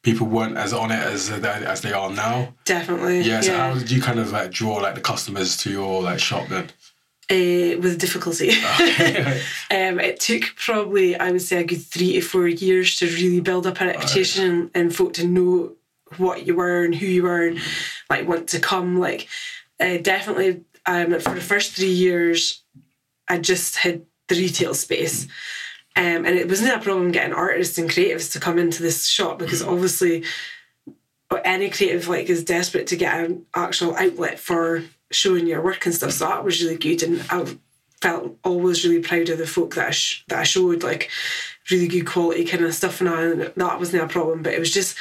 people 0.03 0.27
weren't 0.27 0.57
as 0.57 0.73
on 0.73 0.91
it 0.91 0.99
as 0.99 1.29
as 1.29 1.81
they 1.81 1.93
are 1.93 2.09
now. 2.09 2.53
Definitely. 2.65 3.21
Yeah. 3.21 3.41
So 3.41 3.51
yeah. 3.51 3.67
how 3.67 3.79
did 3.79 3.91
you 3.91 4.01
kind 4.01 4.19
of 4.19 4.31
like 4.31 4.51
draw 4.51 4.75
like 4.75 4.95
the 4.95 5.01
customers 5.01 5.57
to 5.57 5.71
your 5.71 6.01
like 6.01 6.19
shop 6.19 6.47
then? 6.49 6.69
Uh, 7.31 7.79
with 7.79 7.97
difficulty. 7.97 8.49
um, 9.71 9.99
it 9.99 10.19
took 10.19 10.43
probably, 10.57 11.15
I 11.15 11.31
would 11.31 11.41
say, 11.41 11.61
a 11.61 11.63
good 11.63 11.81
three 11.81 12.13
to 12.13 12.21
four 12.21 12.47
years 12.47 12.97
to 12.97 13.07
really 13.07 13.39
build 13.39 13.65
up 13.65 13.79
a 13.79 13.85
reputation 13.85 14.49
and, 14.49 14.71
and 14.73 14.95
folk 14.95 15.13
to 15.13 15.25
know 15.25 15.73
what 16.17 16.45
you 16.45 16.55
were 16.55 16.83
and 16.83 16.93
who 16.93 17.05
you 17.05 17.23
were 17.23 17.47
and 17.47 17.59
like 18.09 18.27
want 18.27 18.49
to 18.49 18.59
come. 18.59 18.99
Like, 18.99 19.29
uh, 19.79 19.97
definitely, 19.97 20.65
um, 20.85 21.17
for 21.21 21.33
the 21.33 21.41
first 21.41 21.71
three 21.71 21.87
years, 21.87 22.63
I 23.29 23.37
just 23.37 23.77
had 23.77 24.05
the 24.27 24.35
retail 24.35 24.73
space. 24.73 25.25
Um, 25.95 26.25
and 26.25 26.35
it 26.35 26.49
wasn't 26.49 26.75
a 26.75 26.79
problem 26.79 27.11
getting 27.11 27.33
artists 27.33 27.77
and 27.77 27.89
creatives 27.89 28.33
to 28.33 28.39
come 28.39 28.59
into 28.59 28.83
this 28.83 29.07
shop 29.07 29.39
because 29.39 29.61
obviously 29.61 30.23
any 31.45 31.69
creative 31.69 32.07
like 32.07 32.29
is 32.29 32.43
desperate 32.43 32.87
to 32.87 32.97
get 32.97 33.23
an 33.23 33.45
actual 33.55 33.95
outlet 33.95 34.39
for 34.39 34.83
showing 35.11 35.47
your 35.47 35.61
work 35.61 35.85
and 35.85 35.95
stuff. 35.95 36.11
So 36.11 36.25
that 36.27 36.43
was 36.43 36.61
really 36.61 36.77
good, 36.77 37.03
and 37.03 37.23
I 37.29 37.57
felt 38.01 38.37
always 38.43 38.83
really 38.83 39.01
proud 39.01 39.29
of 39.29 39.37
the 39.37 39.47
folk 39.47 39.75
that 39.75 39.87
I 39.87 39.91
sh- 39.91 40.23
that 40.27 40.39
I 40.39 40.43
showed 40.43 40.83
like 40.83 41.09
really 41.69 41.87
good 41.87 42.07
quality 42.07 42.45
kind 42.45 42.63
of 42.63 42.73
stuff, 42.73 43.01
and 43.01 43.09
I- 43.09 43.51
that 43.55 43.79
wasn't 43.79 44.03
a 44.03 44.07
problem. 44.07 44.43
But 44.43 44.53
it 44.53 44.59
was 44.59 44.73
just 44.73 44.97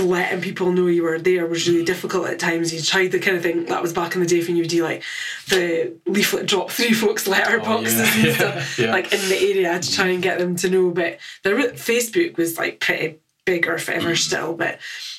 letting 0.00 0.40
people 0.40 0.72
know 0.72 0.86
you 0.86 1.02
were 1.02 1.18
there 1.18 1.46
was 1.46 1.68
really 1.68 1.82
mm. 1.82 1.86
difficult 1.86 2.28
at 2.28 2.38
times. 2.38 2.72
You 2.72 2.80
tried 2.80 3.12
the 3.12 3.18
kind 3.18 3.36
of 3.36 3.42
thing 3.42 3.66
that 3.66 3.82
was 3.82 3.92
back 3.92 4.14
in 4.14 4.20
the 4.22 4.26
day 4.26 4.42
when 4.42 4.56
you 4.56 4.62
would 4.62 4.70
do 4.70 4.82
like 4.82 5.02
the 5.48 5.94
leaflet 6.06 6.46
drop 6.46 6.70
through 6.70 6.94
folks' 6.94 7.28
letterboxes 7.28 8.00
oh, 8.00 8.18
yeah, 8.18 8.26
and 8.26 8.34
stuff, 8.34 8.78
yeah. 8.78 8.92
like 8.92 9.12
in 9.12 9.20
the 9.28 9.36
area 9.36 9.78
to 9.78 9.92
try 9.92 10.08
and 10.08 10.22
get 10.22 10.38
them 10.38 10.56
to 10.56 10.70
know. 10.70 10.90
But 10.90 11.18
the 11.42 11.50
Facebook 11.50 12.36
was 12.36 12.56
like 12.56 12.80
pretty 12.80 13.18
big 13.44 13.66
or 13.66 13.72
whatever 13.72 14.12
mm. 14.12 14.16
still, 14.16 14.54
but 14.54 14.78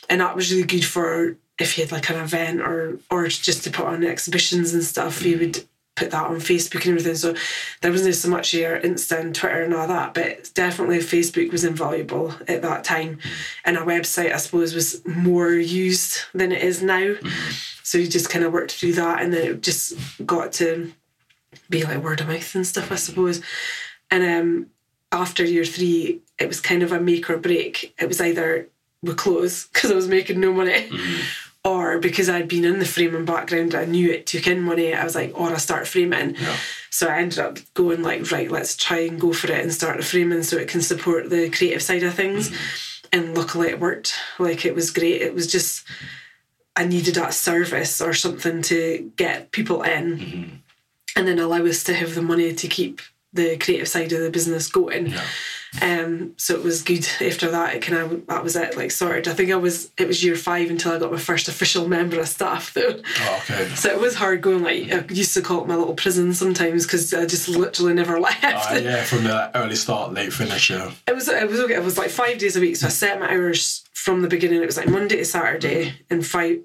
and 0.10 0.22
that 0.22 0.36
was 0.36 0.52
really 0.52 0.66
good 0.66 0.86
for 0.86 1.38
if 1.64 1.78
you 1.78 1.84
had 1.84 1.92
like 1.92 2.10
an 2.10 2.22
event 2.22 2.62
or 2.62 3.00
or 3.10 3.28
just 3.28 3.64
to 3.64 3.72
put 3.72 3.86
on 3.86 4.04
exhibitions 4.04 4.74
and 4.74 4.84
stuff. 4.84 5.26
You 5.26 5.40
would 5.40 5.64
put 5.96 6.12
that 6.12 6.26
on 6.26 6.38
Facebook 6.38 6.86
and 6.86 7.00
everything. 7.00 7.16
So 7.16 7.36
there 7.82 7.92
wasn't 7.92 8.16
so 8.16 8.30
much 8.30 8.54
your 8.54 8.80
Insta 8.80 9.20
and 9.20 9.36
Twitter 9.36 9.62
and 9.62 9.74
all 9.74 9.88
that, 9.88 10.14
but 10.14 10.52
definitely 10.56 10.98
Facebook 11.00 11.52
was 11.52 11.64
invaluable 11.64 12.34
at 12.48 12.64
that 12.64 12.84
time. 12.84 13.20
And 13.64 13.78
a 13.78 13.82
website, 13.82 14.34
I 14.34 14.38
suppose, 14.38 14.74
was 14.74 15.06
more 15.06 15.52
used 15.52 16.22
than 16.34 16.52
it 16.52 16.64
is 16.64 16.82
now. 16.82 17.16
So 17.84 17.98
you 17.98 18.08
just 18.08 18.30
kind 18.30 18.44
of 18.44 18.54
worked 18.54 18.72
through 18.72 18.94
that, 18.94 19.22
and 19.22 19.34
then 19.34 19.46
it 19.46 19.62
just 19.62 19.94
got 20.26 20.54
to 20.54 20.92
be 21.70 21.84
like 21.84 22.04
word 22.04 22.22
of 22.22 22.28
mouth 22.28 22.56
and 22.56 22.66
stuff, 22.66 22.92
I 22.92 22.96
suppose. 22.96 23.42
And 24.10 24.24
um, 24.24 24.68
after 25.12 25.44
year 25.44 25.66
three, 25.66 26.22
it 26.40 26.48
was 26.48 26.60
kind 26.60 26.82
of 26.82 26.92
a 26.92 27.00
make 27.00 27.30
or 27.30 27.38
break. 27.38 27.94
It 28.00 28.08
was 28.08 28.20
either 28.20 28.68
we 29.04 29.14
close 29.14 29.68
because 29.74 29.92
I 29.92 29.96
was 29.96 30.08
making 30.08 30.40
no 30.40 30.54
money, 30.54 30.90
or 31.66 31.98
because 32.00 32.30
I'd 32.30 32.50
been 32.50 32.66
in 32.66 32.80
the 32.80 32.86
framing 32.86 33.26
background, 33.26 33.74
I 33.74 33.86
knew 33.86 34.12
it 34.12 34.26
took 34.26 34.48
in 34.48 34.62
money. 34.62 34.94
I 34.94 35.04
was 35.04 35.16
like, 35.16 35.32
oh, 35.36 35.46
or 35.46 35.54
I 35.54 35.58
start 35.58 35.88
framing. 35.88 36.36
Yeah. 36.36 36.58
So 36.90 37.08
I 37.08 37.20
ended 37.20 37.40
up 37.40 37.58
going 37.74 38.04
like, 38.04 38.32
right, 38.32 38.52
let's 38.52 38.76
try 38.76 39.00
and 39.00 39.20
go 39.20 39.32
for 39.32 39.52
it 39.52 39.62
and 39.62 39.74
start 39.74 39.98
the 39.98 40.04
framing 40.04 40.44
so 40.44 40.58
it 40.58 40.68
can 40.68 40.82
support 40.82 41.30
the 41.30 41.50
creative 41.50 41.82
side 41.82 42.04
of 42.04 42.14
things. 42.14 42.50
Mm-hmm. 42.50 43.06
And 43.14 43.38
luckily 43.38 43.70
it 43.70 43.80
worked. 43.80 44.14
Like 44.40 44.66
it 44.66 44.76
was 44.76 44.92
great. 44.92 45.22
It 45.22 45.34
was 45.34 45.48
just 45.48 45.86
I 46.76 46.86
needed 46.86 47.16
that 47.16 47.34
service 47.34 48.02
or 48.02 48.14
something 48.14 48.62
to 48.64 49.12
get 49.16 49.52
people 49.52 49.84
in 49.84 50.18
mm-hmm. 50.18 50.56
and 51.16 51.28
then 51.28 51.40
allow 51.40 51.66
us 51.66 51.84
to 51.86 51.94
have 51.94 52.16
the 52.16 52.22
money 52.22 52.54
to 52.54 52.68
keep 52.68 53.02
the 53.32 53.58
creative 53.58 53.88
side 53.88 54.12
of 54.12 54.22
the 54.22 54.32
business 54.32 54.68
going. 54.68 55.08
Yeah. 55.08 55.24
Um, 55.82 56.34
so 56.38 56.56
it 56.56 56.64
was 56.64 56.82
good 56.84 57.08
after 57.22 57.50
that. 57.52 57.76
It 57.76 57.82
kind 57.82 58.00
of 58.00 58.28
that 58.28 58.44
was 58.44 58.56
it, 58.56 58.78
like 58.78 58.92
sorted. 58.92 59.28
I 59.28 59.34
think 59.34 59.52
I 59.52 59.56
was 59.56 59.92
it 59.98 60.08
was 60.08 60.24
year 60.24 60.36
five 60.36 60.70
until 60.70 60.94
I 60.94 61.00
got 61.00 61.12
my 61.12 61.18
first 61.18 61.48
official 61.48 61.88
member 61.88 62.20
of 62.20 62.28
staff 62.28 62.74
though. 62.74 63.02
Oh, 63.22 63.42
okay. 63.44 63.68
So 63.76 63.90
it 63.90 64.00
was 64.00 64.16
hard 64.16 64.42
going. 64.42 64.64
Like 64.64 64.92
I 64.92 65.06
used 65.14 65.34
to 65.34 65.42
call 65.42 65.62
it 65.62 65.68
my 65.68 65.76
little 65.76 65.96
prison 65.96 66.34
sometimes 66.34 66.86
because 66.86 67.14
I 67.14 67.26
just 67.26 67.50
literally 67.50 67.94
never 67.94 68.20
left. 68.20 68.72
Uh, 68.72 68.76
yeah, 68.76 69.04
from 69.04 69.24
the 69.24 69.58
early 69.58 69.76
start, 69.76 70.14
late 70.14 70.32
finish. 70.32 70.70
Yeah. 70.70 70.92
It 71.08 71.16
was 71.16 71.28
it 71.28 71.50
was 71.50 71.60
okay. 71.62 71.76
It 71.76 71.84
was 71.84 71.98
like 71.98 72.12
five 72.12 72.38
days 72.38 72.56
a 72.56 72.62
week. 72.62 72.76
So 72.76 72.88
I 72.88 72.90
set 72.90 73.20
my 73.20 73.32
hours 73.32 73.84
from 73.94 74.22
the 74.22 74.28
beginning. 74.28 74.62
It 74.62 74.66
was 74.68 74.78
like 74.78 74.88
Monday 74.88 75.18
to 75.18 75.26
Saturday 75.26 75.96
and 76.10 76.26
five. 76.26 76.60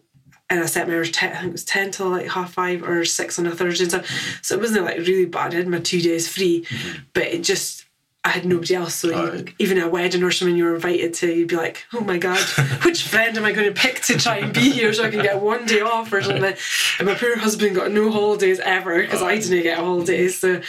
And 0.50 0.60
I 0.60 0.66
set 0.66 0.88
my 0.88 0.94
hours 0.94 1.10
ten. 1.10 1.32
I 1.32 1.40
think 1.40 1.48
it 1.50 1.52
was 1.52 1.64
ten 1.64 1.90
till 1.90 2.08
like 2.08 2.28
half 2.28 2.54
five 2.54 2.82
or 2.82 3.04
six 3.04 3.38
on 3.38 3.46
a 3.46 3.54
Thursday 3.54 3.84
and 3.84 3.92
stuff. 3.92 4.38
So 4.42 4.54
it 4.54 4.60
wasn't 4.60 4.86
like 4.86 4.96
really 4.98 5.26
bad. 5.26 5.52
I 5.52 5.58
had 5.58 5.68
my 5.68 5.78
two 5.78 6.00
days 6.00 6.26
free, 6.26 6.66
but 7.12 7.24
it 7.24 7.42
just 7.42 7.84
I 8.24 8.30
had 8.30 8.44
nobody 8.44 8.74
else. 8.74 8.94
So 8.96 9.08
you- 9.08 9.46
even 9.58 9.78
a 9.78 9.88
wedding 9.88 10.22
or 10.22 10.30
something 10.30 10.56
you 10.56 10.64
were 10.64 10.74
invited 10.74 11.14
to, 11.14 11.32
you'd 11.32 11.48
be 11.48 11.56
like, 11.56 11.84
oh 11.94 12.00
my 12.00 12.18
god, 12.18 12.40
which 12.84 13.02
friend 13.08 13.36
am 13.38 13.44
I 13.44 13.52
going 13.52 13.72
to 13.72 13.80
pick 13.80 14.00
to 14.02 14.18
try 14.18 14.38
and 14.38 14.52
be 14.52 14.70
here 14.70 14.92
so 14.92 15.04
I 15.04 15.10
can 15.10 15.22
get 15.22 15.40
one 15.40 15.66
day 15.66 15.80
off 15.80 16.12
or 16.12 16.20
something? 16.22 16.54
And 16.98 17.08
my 17.08 17.14
poor 17.14 17.38
husband 17.38 17.76
got 17.76 17.90
no 17.92 18.10
holidays 18.10 18.60
ever 18.60 19.00
because 19.02 19.22
I 19.22 19.36
didn't 19.38 19.62
get 19.62 19.78
holidays. 19.78 20.38
So. 20.38 20.60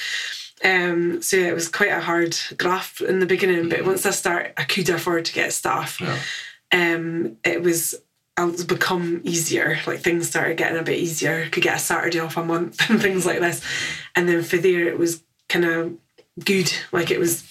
Um, 0.62 1.22
so 1.22 1.38
yeah, 1.38 1.48
it 1.48 1.53
was 1.56 1.70
quite 1.70 1.91
a 1.94 2.01
hard 2.01 2.36
graft 2.58 3.00
in 3.00 3.20
the 3.22 3.25
beginning, 3.25 3.70
but 3.70 3.86
once 3.86 4.06
I 4.06 4.10
start, 4.12 4.51
I 4.58 4.65
could 4.65 4.89
afford 4.89 5.24
to 5.25 5.34
get 5.34 5.53
staff. 5.53 6.01
Yeah. 6.01 6.20
Um, 6.74 7.38
it 7.46 7.62
was 7.63 7.96
it's 8.38 8.63
become 8.65 9.22
easier. 9.24 9.79
Like 9.88 10.00
things 10.00 10.27
started 10.27 10.58
getting 10.58 10.77
a 10.77 10.84
bit 10.84 11.00
easier. 11.00 11.50
Could 11.50 11.63
get 11.63 11.77
a 11.77 11.79
Saturday 11.79 12.20
off 12.20 12.36
a 12.36 12.44
month 12.44 12.77
and 12.89 13.01
things 13.01 13.25
like 13.25 13.39
this, 13.39 13.62
and 14.18 14.27
then 14.27 14.44
for 14.44 14.58
there 14.58 14.88
it 14.89 15.00
was 15.00 15.24
kind 15.48 15.63
of 15.63 15.94
good. 16.39 16.72
Like 16.91 17.12
it 17.12 17.19
was 17.19 17.48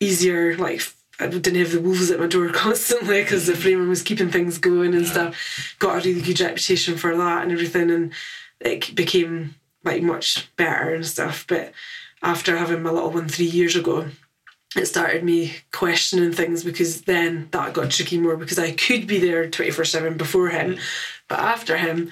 easier. 0.00 0.56
Like 0.56 0.82
I 1.20 1.26
didn't 1.26 1.54
have 1.56 1.72
the 1.72 1.80
wolves 1.80 2.10
at 2.10 2.20
my 2.20 2.26
door 2.26 2.48
constantly 2.52 3.22
because 3.22 3.46
the 3.46 3.54
framer 3.54 3.88
was 3.88 4.02
keeping 4.02 4.30
things 4.30 4.58
going 4.58 4.94
and 4.94 5.06
stuff. 5.06 5.76
Got 5.78 6.04
a 6.04 6.08
really 6.08 6.22
good 6.22 6.40
reputation 6.40 6.96
for 6.96 7.16
that 7.16 7.42
and 7.42 7.52
everything, 7.52 7.90
and 7.90 8.12
it 8.60 8.94
became 8.94 9.54
like 9.84 10.02
much 10.02 10.54
better 10.56 10.94
and 10.94 11.06
stuff. 11.06 11.44
But 11.46 11.72
after 12.22 12.56
having 12.56 12.82
my 12.82 12.90
little 12.90 13.10
one 13.10 13.28
three 13.28 13.46
years 13.46 13.76
ago, 13.76 14.08
it 14.76 14.86
started 14.86 15.22
me 15.22 15.54
questioning 15.72 16.32
things 16.32 16.64
because 16.64 17.02
then 17.02 17.48
that 17.52 17.74
got 17.74 17.90
tricky 17.90 18.18
more 18.18 18.36
because 18.36 18.58
I 18.58 18.72
could 18.72 19.06
be 19.06 19.18
there 19.18 19.48
24 19.48 19.84
7 19.84 20.16
before 20.16 20.48
him, 20.48 20.74
mm. 20.74 20.80
but 21.28 21.38
after 21.38 21.76
him, 21.76 22.10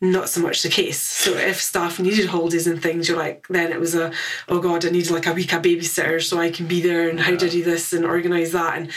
not 0.00 0.28
so 0.28 0.40
much 0.40 0.62
the 0.62 0.68
case. 0.68 0.98
So 0.98 1.34
if 1.34 1.60
staff 1.60 1.98
needed 1.98 2.26
holidays 2.26 2.66
and 2.66 2.82
things, 2.82 3.08
you're 3.08 3.18
like, 3.18 3.46
then 3.48 3.70
it 3.70 3.80
was 3.80 3.94
a, 3.94 4.12
oh 4.48 4.58
God, 4.60 4.84
I 4.84 4.90
need 4.90 5.10
like 5.10 5.26
a 5.26 5.32
week 5.34 5.52
of 5.52 5.62
babysitter 5.62 6.22
so 6.22 6.38
I 6.38 6.50
can 6.50 6.66
be 6.66 6.80
there 6.80 7.08
and 7.08 7.20
how 7.20 7.36
do 7.36 7.46
I 7.46 7.50
do 7.50 7.62
this 7.62 7.92
and 7.92 8.04
organise 8.04 8.52
that. 8.52 8.78
And 8.78 8.90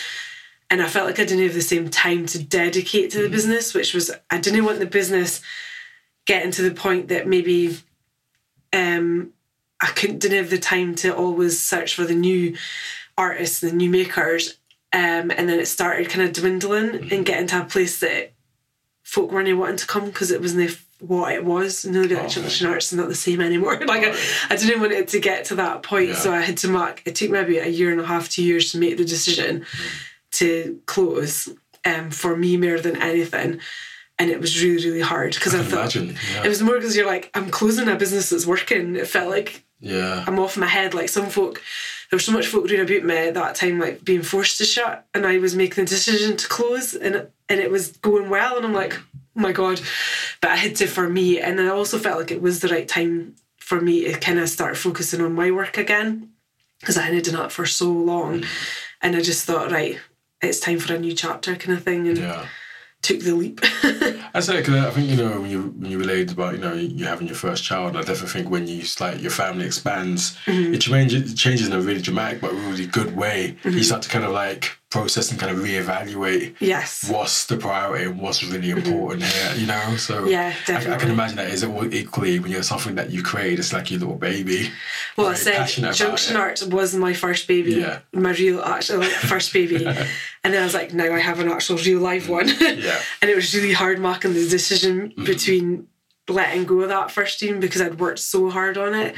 and 0.70 0.82
I 0.82 0.88
felt 0.88 1.06
like 1.06 1.20
I 1.20 1.26
didn't 1.26 1.44
have 1.44 1.54
the 1.54 1.62
same 1.62 1.90
time 1.90 2.26
to 2.28 2.42
dedicate 2.42 3.12
to 3.12 3.22
the 3.22 3.30
business, 3.30 3.74
which 3.74 3.94
was 3.94 4.12
I 4.32 4.40
didn't 4.40 4.66
want 4.66 4.80
the 4.80 4.86
business 4.86 5.42
getting 6.26 6.52
to 6.52 6.62
the 6.62 6.74
point 6.74 7.10
that 7.10 7.28
maybe 7.28 7.78
um 8.72 9.34
I 9.82 9.88
couldn't 9.88 10.20
didn't 10.20 10.38
have 10.38 10.50
the 10.50 10.58
time 10.58 10.96
to 10.96 11.14
always 11.14 11.62
search 11.62 11.96
for 11.96 12.06
the 12.06 12.16
new 12.16 12.56
artists, 13.18 13.60
the 13.60 13.74
new 13.74 13.90
makers. 13.90 14.58
Um, 14.94 15.32
and 15.32 15.50
then 15.50 15.60
it 15.60 15.68
started 15.68 16.10
kind 16.10 16.26
of 16.26 16.34
dwindling 16.34 17.12
and 17.12 17.26
getting 17.26 17.48
to 17.48 17.62
a 17.62 17.66
place 17.66 18.00
that 18.00 18.32
folk 19.04 19.32
weren't 19.32 19.58
wanting 19.58 19.78
to 19.78 19.88
come 19.88 20.06
because 20.06 20.32
it 20.32 20.40
wasn't 20.40 20.64
if- 20.64 20.88
what 21.08 21.34
it 21.34 21.44
was. 21.46 21.86
And 21.86 21.96
maybe 21.96 22.16
like 22.16 22.26
Okay. 22.38 22.66
Arts 22.66 22.92
is 22.92 22.98
not 22.98 23.10
the 23.10 23.16
same 23.16 23.42
anymore. 23.42 23.78
like 23.86 24.04
I, 24.06 24.16
I 24.50 24.56
didn't 24.56 24.80
want 24.82 24.94
it 24.94 25.08
to 25.10 25.20
get 25.20 25.46
to 25.46 25.56
that 25.56 25.84
point, 25.84 26.10
Yeah. 26.10 26.16
so 26.16 26.34
I 26.34 26.42
had 26.42 26.58
to 26.58 26.68
mark. 26.70 27.02
It 27.06 27.16
took 27.16 27.30
maybe 27.32 27.58
a 27.58 27.68
year 27.68 27.92
and 27.92 28.00
a 28.02 28.06
half, 28.06 28.30
two 28.30 28.44
years 28.44 28.72
to 28.72 28.78
make 28.80 28.98
the 28.98 29.06
decision 29.06 29.66
to 30.34 30.80
close. 30.86 31.50
Um, 31.86 32.12
for 32.12 32.38
me 32.38 32.56
more 32.56 32.80
than 32.80 32.96
anything, 33.02 33.60
and 34.18 34.30
it 34.32 34.40
was 34.40 34.64
really 34.64 34.86
really 34.86 35.02
hard 35.02 35.34
because 35.34 35.54
I, 35.54 35.60
I 35.60 35.64
thought. 35.64 35.94
Yeah. 35.96 36.14
it 36.46 36.48
was 36.48 36.62
more 36.62 36.76
because 36.76 36.96
you're 36.96 37.06
like 37.06 37.30
I'm 37.34 37.50
closing 37.50 37.90
a 37.90 37.96
business 37.98 38.30
that's 38.30 38.46
working. 38.46 38.96
It 38.96 39.06
felt 39.08 39.30
like 39.30 39.66
yeah. 39.82 40.24
I'm 40.26 40.40
off 40.40 40.56
my 40.56 40.66
head. 40.66 40.94
Like 40.94 41.10
some 41.10 41.30
folk, 41.30 41.62
there 42.10 42.16
was 42.16 42.24
so 42.26 42.32
much 42.32 42.48
folk 42.48 42.64
reading 42.64 42.80
about 42.80 43.04
me 43.06 43.18
at 43.28 43.34
that 43.34 43.56
time, 43.56 43.80
like 43.82 44.06
being 44.06 44.22
forced 44.22 44.60
to 44.60 44.64
shut, 44.64 45.06
and 45.14 45.26
I 45.28 45.40
was 45.40 45.58
making 45.58 45.84
the 45.84 45.90
decision 45.90 46.38
to 46.38 46.48
close, 46.48 46.94
and 46.94 47.28
and 47.50 47.60
it 47.60 47.70
was 47.70 47.98
going 47.98 48.30
well, 48.30 48.56
and 48.56 48.66
I'm 48.66 48.72
like, 48.74 48.98
oh 49.36 49.42
my 49.42 49.52
god, 49.52 49.82
but 50.42 50.52
I 50.52 50.56
had 50.58 50.76
to 50.78 50.88
for 50.88 51.10
me, 51.10 51.40
and 51.40 51.60
I 51.60 51.68
also 51.68 51.98
felt 51.98 52.20
like 52.20 52.32
it 52.32 52.42
was 52.42 52.60
the 52.60 52.68
right 52.70 52.88
time 52.88 53.36
for 53.58 53.80
me 53.82 54.04
to 54.06 54.20
kind 54.20 54.40
of 54.40 54.50
start 54.50 54.78
focusing 54.78 55.22
on 55.22 55.34
my 55.34 55.50
work 55.52 55.78
again, 55.78 56.30
because 56.80 56.98
I 56.98 57.04
hadn't 57.04 57.26
done 57.26 57.36
that 57.36 57.52
for 57.52 57.66
so 57.66 57.92
long, 57.92 58.44
and 59.02 59.16
I 59.16 59.22
just 59.22 59.46
thought, 59.46 59.72
right, 59.72 59.98
it's 60.42 60.60
time 60.60 60.80
for 60.80 60.94
a 60.94 61.00
new 61.00 61.14
chapter, 61.14 61.56
kind 61.56 61.78
of 61.78 61.84
thing, 61.84 62.08
and 62.08 62.18
Yeah. 62.18 62.46
took 63.02 63.22
the 63.22 63.34
leap. 63.36 63.60
I 64.36 64.40
say 64.40 64.58
because 64.58 64.76
I 64.76 64.90
think 64.92 65.10
you 65.10 65.16
know 65.18 65.40
when 65.42 65.50
you 65.52 65.62
when 65.78 65.90
you 65.92 66.00
related 66.00 66.32
about 66.32 66.54
you 66.56 66.60
know 66.60 66.74
you 66.74 67.06
having 67.06 67.28
your 67.28 67.36
first 67.36 67.64
child, 67.64 67.96
I 67.96 68.00
definitely 68.02 68.30
think 68.30 68.50
when 68.50 68.68
you 68.68 68.84
like 69.00 69.22
your 69.22 69.32
family 69.32 69.66
expands, 69.66 70.38
Mm-hmm. 70.46 70.74
it 70.74 70.82
changes 70.82 71.32
it 71.32 71.36
changes 71.36 71.68
in 71.68 71.74
a 71.74 71.82
really 71.82 72.02
dramatic 72.02 72.42
but 72.42 72.52
really 72.54 72.86
good 72.88 73.16
way. 73.16 73.56
Mm-hmm. 73.64 73.78
You 73.78 73.84
start 73.84 74.02
to 74.04 74.10
kind 74.10 74.26
of 74.26 74.32
like 74.32 74.78
process 74.94 75.32
and 75.32 75.40
kind 75.40 75.52
of 75.56 75.58
reevaluate 75.64 76.56
yes. 76.60 77.10
what's 77.10 77.46
the 77.48 77.58
priority 77.58 78.06
and 78.06 78.20
what's 78.22 78.44
really 78.44 78.70
important 78.70 79.24
here. 79.24 79.54
You 79.56 79.66
know, 79.68 79.96
so 79.98 80.14
Mm-hmm. 80.14 80.28
Yeah, 80.30 80.54
I, 80.70 80.94
I 80.96 80.98
can 80.98 81.10
imagine 81.10 81.38
that 81.38 81.50
is 81.50 81.64
it 81.64 81.70
all 81.70 81.92
equally 81.94 82.40
when 82.40 82.52
you're 82.52 82.62
something 82.64 82.94
that 82.96 83.10
you 83.10 83.24
create, 83.24 83.58
it's 83.60 83.74
like 83.74 83.90
your 83.90 84.00
little 84.00 84.16
baby. 84.32 84.70
Well, 85.18 85.28
I 85.28 85.32
Very 85.34 85.44
said 85.46 85.58
passionate 85.58 85.96
Junction 85.96 86.36
it. 86.36 86.40
Arts 86.40 86.64
was 86.64 86.94
my 86.96 87.14
first 87.14 87.48
baby, 87.48 87.74
Yeah. 87.74 88.00
my 88.14 88.32
real 88.34 88.62
actual 88.62 89.00
like, 89.00 89.10
first 89.34 89.52
baby, 89.52 89.78
and 90.44 90.54
then 90.54 90.62
I 90.62 90.66
was 90.66 90.76
like, 90.76 90.94
now 90.94 91.12
I 91.14 91.20
have 91.20 91.40
an 91.40 91.50
actual 91.50 91.78
real 91.78 92.00
live 92.00 92.30
one, 92.30 92.48
Yeah. 92.48 93.00
and 93.22 93.32
it 93.32 93.36
was 93.36 93.54
really 93.56 93.74
hard 93.74 94.00
making 94.00 94.34
the 94.34 94.48
decision 94.48 95.14
between 95.26 95.88
letting 96.30 96.66
go 96.66 96.82
of 96.82 96.90
that 96.90 97.12
first 97.12 97.40
team 97.40 97.60
because 97.60 97.82
I'd 97.82 98.00
worked 98.00 98.20
so 98.20 98.50
hard 98.50 98.78
on 98.78 98.94
it. 98.94 99.16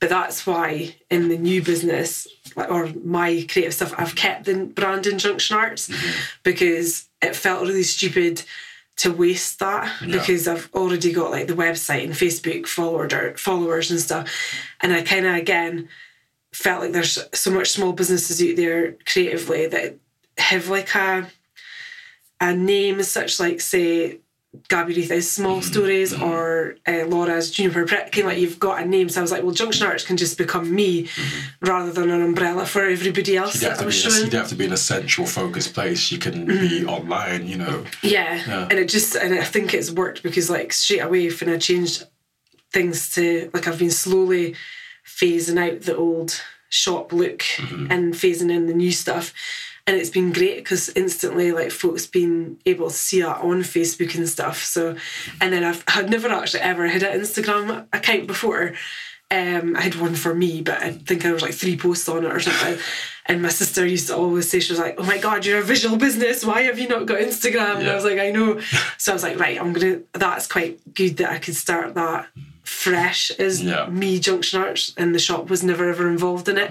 But 0.00 0.08
that's 0.08 0.46
why 0.46 0.96
in 1.10 1.28
the 1.28 1.38
new 1.38 1.62
business 1.62 2.26
or 2.56 2.88
my 3.04 3.46
creative 3.48 3.74
stuff, 3.74 3.94
I've 3.96 4.16
kept 4.16 4.44
the 4.44 4.64
brand 4.64 5.06
in 5.06 5.18
Junction 5.18 5.56
Arts 5.56 5.90
because 6.42 7.08
it 7.22 7.36
felt 7.36 7.62
really 7.62 7.82
stupid 7.84 8.42
to 8.96 9.12
waste 9.12 9.60
that 9.60 9.92
because 10.04 10.48
I've 10.48 10.68
already 10.74 11.12
got 11.12 11.30
like 11.30 11.46
the 11.46 11.54
website 11.54 12.02
and 12.02 12.14
Facebook 12.14 12.66
follower 12.66 13.36
followers 13.36 13.92
and 13.92 14.00
stuff. 14.00 14.28
And 14.80 14.92
I 14.92 15.02
kind 15.02 15.24
of 15.24 15.36
again 15.36 15.88
felt 16.52 16.82
like 16.82 16.92
there's 16.92 17.18
so 17.32 17.52
much 17.52 17.70
small 17.70 17.92
businesses 17.92 18.42
out 18.42 18.56
there 18.56 18.96
creatively 19.06 19.68
that 19.68 19.98
have 20.38 20.68
like 20.68 20.92
a 20.96 21.28
a 22.40 22.54
name 22.54 23.02
such 23.02 23.38
like 23.38 23.60
say 23.60 24.18
Gabby 24.68 24.94
Reith's 24.94 25.30
Small 25.30 25.58
mm-hmm. 25.58 25.70
Stories 25.70 26.12
mm-hmm. 26.12 26.22
or 26.22 26.76
uh, 26.86 27.04
Laura's 27.06 27.50
Juniper 27.50 27.84
Prick, 27.84 28.12
kind 28.12 28.26
like 28.26 28.38
you've 28.38 28.58
got 28.58 28.82
a 28.82 28.86
name. 28.86 29.08
So 29.10 29.20
I 29.20 29.22
was 29.22 29.30
like, 29.30 29.42
well, 29.42 29.52
Junction 29.52 29.86
Arts 29.86 30.04
can 30.04 30.16
just 30.16 30.38
become 30.38 30.74
me 30.74 31.04
mm-hmm. 31.04 31.66
rather 31.66 31.92
than 31.92 32.10
an 32.10 32.22
umbrella 32.22 32.64
for 32.64 32.86
everybody 32.86 33.36
else 33.36 33.60
that 33.60 33.70
have 33.70 33.78
I 33.78 33.80
to 33.80 33.86
was 33.86 34.02
be 34.02 34.02
in 34.02 34.06
a, 34.06 34.08
you 34.08 34.18
showing. 34.20 34.30
don't 34.30 34.40
have 34.40 34.48
to 34.48 34.54
be 34.54 34.64
in 34.64 34.72
a 34.72 34.78
central 34.78 35.26
focused 35.26 35.74
place. 35.74 36.10
You 36.10 36.18
can 36.18 36.46
be 36.46 36.86
online, 36.86 37.46
you 37.46 37.58
know. 37.58 37.84
Yeah. 38.02 38.42
Yeah. 38.46 38.68
And 38.70 38.78
it 38.78 38.88
just, 38.88 39.16
and 39.16 39.34
I 39.34 39.44
think 39.44 39.74
it's 39.74 39.90
worked 39.90 40.22
because 40.22 40.48
like 40.48 40.72
straight 40.72 41.00
away 41.00 41.28
when 41.30 41.50
I 41.50 41.58
changed 41.58 42.04
things 42.72 43.10
to, 43.14 43.50
like 43.52 43.68
I've 43.68 43.78
been 43.78 43.90
slowly 43.90 44.54
phasing 45.06 45.58
out 45.58 45.82
the 45.82 45.96
old 45.96 46.40
shop 46.70 47.12
look 47.12 47.42
and 47.58 48.14
phasing 48.14 48.50
in 48.50 48.66
the 48.66 48.74
new 48.74 48.92
stuff. 48.92 49.32
And 49.88 49.96
it's 49.96 50.10
been 50.10 50.32
great 50.32 50.56
because 50.58 50.90
instantly, 50.90 51.50
like, 51.50 51.70
folks 51.70 52.06
been 52.06 52.58
able 52.66 52.88
to 52.90 52.94
see 52.94 53.22
that 53.22 53.38
on 53.40 53.62
Facebook 53.62 54.14
and 54.14 54.28
stuff. 54.28 54.62
So, 54.62 54.96
and 55.40 55.50
then 55.52 55.64
I've 55.64 55.82
had 55.88 56.10
never 56.10 56.28
actually 56.28 56.60
ever 56.60 56.86
had 56.86 57.02
an 57.02 57.18
Instagram 57.20 57.86
account 57.92 58.26
before. 58.26 58.74
Um, 59.30 59.76
I 59.76 59.80
had 59.82 59.94
one 59.96 60.14
for 60.14 60.34
me, 60.34 60.60
but 60.62 60.82
I 60.82 60.92
think 60.92 61.24
I 61.24 61.32
was 61.32 61.42
like 61.42 61.54
three 61.54 61.76
posts 61.76 62.08
on 62.08 62.24
it 62.24 62.32
or 62.32 62.38
something. 62.40 62.78
And 63.26 63.42
my 63.42 63.48
sister 63.48 63.86
used 63.86 64.08
to 64.08 64.16
always 64.16 64.48
say, 64.48 64.60
she 64.60 64.72
was 64.72 64.78
like, 64.78 64.96
"Oh 64.98 65.04
my 65.04 65.18
god, 65.18 65.44
you're 65.44 65.58
a 65.60 65.62
visual 65.62 65.96
business. 65.98 66.44
Why 66.44 66.62
have 66.62 66.78
you 66.78 66.88
not 66.88 67.04
got 67.06 67.18
Instagram?" 67.18 67.80
And 67.80 67.88
I 67.90 67.94
was 67.94 68.04
like, 68.04 68.18
"I 68.18 68.30
know." 68.30 68.60
So 68.96 69.12
I 69.12 69.14
was 69.14 69.22
like, 69.22 69.38
"Right, 69.38 69.60
I'm 69.60 69.72
gonna." 69.74 70.00
That's 70.14 70.46
quite 70.46 70.80
good 70.94 71.18
that 71.18 71.30
I 71.30 71.38
could 71.38 71.56
start 71.56 71.94
that 71.94 72.28
fresh 72.62 73.30
as 73.32 73.62
Yeah. 73.62 73.86
me 73.90 74.18
Junction 74.18 74.60
Arts, 74.62 74.92
and 74.96 75.14
the 75.14 75.18
shop 75.18 75.50
was 75.50 75.62
never 75.62 75.88
ever 75.90 76.08
involved 76.08 76.48
in 76.48 76.56
it. 76.56 76.70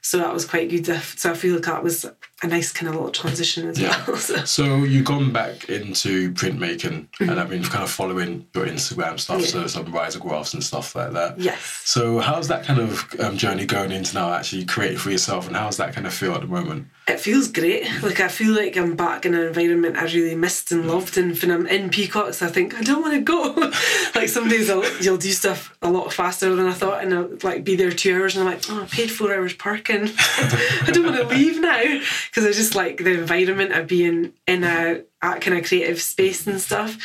So 0.00 0.18
that 0.18 0.32
was 0.32 0.44
quite 0.44 0.70
good. 0.70 0.86
So 1.16 1.32
I 1.32 1.34
feel 1.34 1.54
like 1.56 1.64
that 1.64 1.82
was 1.82 2.06
a 2.42 2.46
nice 2.46 2.70
kind 2.72 2.88
of 2.88 2.94
little 2.94 3.10
transition 3.10 3.68
as 3.68 3.80
yeah. 3.80 4.04
well. 4.06 4.16
So. 4.28 4.44
so 4.44 4.76
you've 4.84 5.04
gone 5.04 5.32
back 5.32 5.68
into 5.68 6.32
printmaking 6.32 7.08
mm-hmm. 7.08 7.30
and 7.30 7.40
I've 7.40 7.48
been 7.48 7.62
kind 7.62 7.82
of 7.82 7.90
following 7.90 8.46
your 8.54 8.66
Instagram 8.66 9.18
stuff, 9.18 9.40
yeah. 9.40 9.46
so 9.46 9.66
some 9.66 9.86
risographs 9.86 10.54
and 10.54 10.62
stuff 10.62 10.94
like 10.94 11.12
that. 11.12 11.38
Yes. 11.38 11.60
So 11.84 12.18
how's 12.18 12.48
that 12.48 12.64
kind 12.64 12.80
of 12.80 13.08
um, 13.20 13.36
journey 13.38 13.64
going 13.64 13.90
into 13.90 14.14
now 14.14 14.32
actually 14.32 14.66
creating 14.66 14.98
for 14.98 15.10
yourself 15.10 15.46
and 15.46 15.56
how's 15.56 15.78
that 15.78 15.94
kind 15.94 16.06
of 16.06 16.12
feel 16.12 16.34
at 16.34 16.42
the 16.42 16.46
moment? 16.46 16.88
It 17.06 17.20
feels 17.20 17.48
great. 17.48 17.86
Like 18.02 18.20
I 18.20 18.28
feel 18.28 18.54
like 18.54 18.76
I'm 18.76 18.94
back 18.96 19.24
in 19.24 19.34
an 19.34 19.46
environment 19.46 19.96
I 19.96 20.04
really 20.04 20.34
missed 20.34 20.70
and 20.72 20.86
loved 20.86 21.16
and 21.16 21.40
when 21.40 21.50
I'm 21.50 21.66
in 21.66 21.88
Peacocks 21.88 22.42
I 22.42 22.48
think 22.48 22.74
I 22.74 22.82
don't 22.82 23.00
want 23.00 23.14
to 23.14 23.20
go. 23.20 23.54
like 24.14 24.28
some 24.28 24.48
days 24.48 24.68
I'll, 24.68 24.84
you'll 25.00 25.16
do 25.16 25.30
stuff 25.30 25.76
a 25.80 25.90
lot 25.90 26.12
faster 26.12 26.54
than 26.54 26.66
I 26.66 26.72
thought 26.72 27.02
and 27.02 27.14
I'll 27.14 27.30
like 27.42 27.64
be 27.64 27.76
there 27.76 27.90
two 27.90 28.14
hours 28.14 28.36
and 28.36 28.46
I'm 28.46 28.54
like, 28.54 28.64
oh 28.68 28.82
I 28.82 28.86
paid 28.86 29.10
four 29.10 29.34
hours 29.34 29.54
parking. 29.54 30.10
I 30.18 30.90
don't 30.92 31.06
want 31.06 31.16
to 31.16 31.26
leave 31.34 31.60
now 31.60 32.00
because 32.28 32.44
I 32.44 32.52
just 32.52 32.74
like 32.74 32.98
the 32.98 33.18
environment 33.18 33.72
of 33.72 33.86
being 33.86 34.32
in 34.46 34.64
a, 34.64 35.02
a 35.22 35.38
kind 35.40 35.58
of 35.58 35.66
creative 35.66 36.00
space 36.00 36.46
and 36.46 36.60
stuff. 36.60 36.96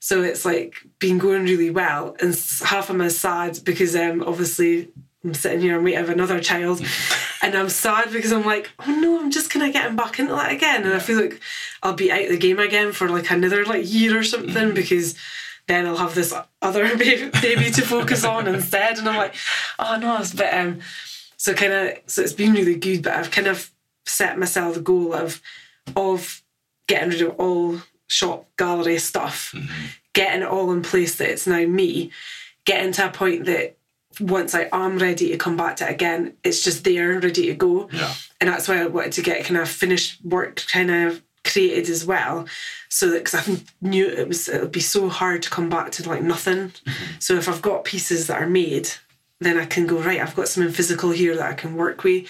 So 0.00 0.22
it's 0.22 0.44
like 0.44 0.74
been 0.98 1.18
going 1.18 1.44
really 1.44 1.70
well, 1.70 2.16
and 2.20 2.34
half 2.64 2.90
of 2.90 2.96
me 2.96 3.08
sad 3.10 3.60
because 3.64 3.94
um 3.94 4.22
obviously 4.26 4.88
I'm 5.22 5.34
sitting 5.34 5.60
here 5.60 5.76
and 5.76 5.84
waiting 5.84 6.04
for 6.06 6.12
another 6.12 6.40
child, 6.40 6.80
and 7.42 7.54
I'm 7.54 7.68
sad 7.68 8.10
because 8.10 8.32
I'm 8.32 8.44
like, 8.44 8.70
oh 8.78 8.94
no, 8.94 9.20
I'm 9.20 9.30
just 9.30 9.50
kind 9.50 9.66
of 9.66 9.72
getting 9.74 9.96
back 9.96 10.18
into 10.18 10.34
that 10.34 10.52
again, 10.52 10.84
and 10.84 10.94
I 10.94 10.98
feel 10.98 11.20
like 11.20 11.40
I'll 11.82 11.92
be 11.92 12.10
out 12.10 12.24
of 12.24 12.30
the 12.30 12.38
game 12.38 12.58
again 12.58 12.92
for 12.92 13.08
like 13.08 13.30
another 13.30 13.64
like 13.66 13.92
year 13.92 14.18
or 14.18 14.24
something 14.24 14.54
mm-hmm. 14.54 14.74
because 14.74 15.16
then 15.68 15.86
I'll 15.86 15.98
have 15.98 16.14
this 16.14 16.34
other 16.62 16.96
baby 16.96 17.70
to 17.70 17.82
focus 17.82 18.24
on 18.24 18.48
instead, 18.48 18.98
and 18.98 19.08
I'm 19.08 19.16
like, 19.16 19.34
oh 19.78 19.98
no, 20.00 20.24
but 20.34 20.54
um, 20.54 20.80
so 21.36 21.52
kind 21.52 21.72
of 21.72 21.98
so 22.06 22.22
it's 22.22 22.32
been 22.32 22.54
really 22.54 22.76
good, 22.76 23.02
but 23.02 23.12
I've 23.12 23.30
kind 23.30 23.46
of 23.46 23.70
set 24.06 24.38
myself 24.38 24.74
the 24.74 24.80
goal 24.80 25.14
of 25.14 25.40
of 25.96 26.42
getting 26.86 27.10
rid 27.10 27.22
of 27.22 27.36
all 27.38 27.80
shop 28.06 28.48
gallery 28.56 28.98
stuff, 28.98 29.52
mm-hmm. 29.54 29.86
getting 30.12 30.42
it 30.42 30.48
all 30.48 30.72
in 30.72 30.82
place 30.82 31.16
that 31.16 31.30
it's 31.30 31.46
now 31.46 31.64
me, 31.64 32.10
getting 32.64 32.92
to 32.92 33.06
a 33.06 33.10
point 33.10 33.46
that 33.46 33.76
once 34.18 34.54
I 34.54 34.68
am 34.72 34.98
ready 34.98 35.30
to 35.30 35.36
come 35.36 35.56
back 35.56 35.76
to 35.76 35.88
it 35.88 35.92
again, 35.92 36.34
it's 36.42 36.62
just 36.62 36.82
there, 36.84 37.20
ready 37.20 37.46
to 37.46 37.54
go. 37.54 37.88
Yeah. 37.92 38.12
And 38.40 38.50
that's 38.50 38.68
why 38.68 38.82
I 38.82 38.86
wanted 38.86 39.12
to 39.12 39.22
get 39.22 39.44
kind 39.44 39.60
of 39.60 39.68
finished 39.68 40.24
work 40.24 40.64
kind 40.70 40.90
of 40.90 41.22
created 41.44 41.88
as 41.88 42.04
well. 42.04 42.46
So 42.88 43.10
that 43.10 43.24
because 43.24 43.48
I 43.48 43.62
knew 43.80 44.06
it 44.06 44.26
was 44.26 44.48
it 44.48 44.60
would 44.60 44.72
be 44.72 44.80
so 44.80 45.08
hard 45.08 45.42
to 45.42 45.50
come 45.50 45.68
back 45.68 45.92
to 45.92 46.08
like 46.08 46.22
nothing. 46.22 46.70
Mm-hmm. 46.70 47.04
So 47.20 47.34
if 47.36 47.48
I've 47.48 47.62
got 47.62 47.84
pieces 47.84 48.26
that 48.26 48.42
are 48.42 48.48
made, 48.48 48.90
then 49.38 49.56
I 49.56 49.66
can 49.66 49.86
go 49.86 50.02
right. 50.02 50.20
I've 50.20 50.36
got 50.36 50.48
something 50.48 50.72
physical 50.72 51.10
here 51.10 51.36
that 51.36 51.50
I 51.50 51.54
can 51.54 51.76
work 51.76 52.02
with 52.02 52.26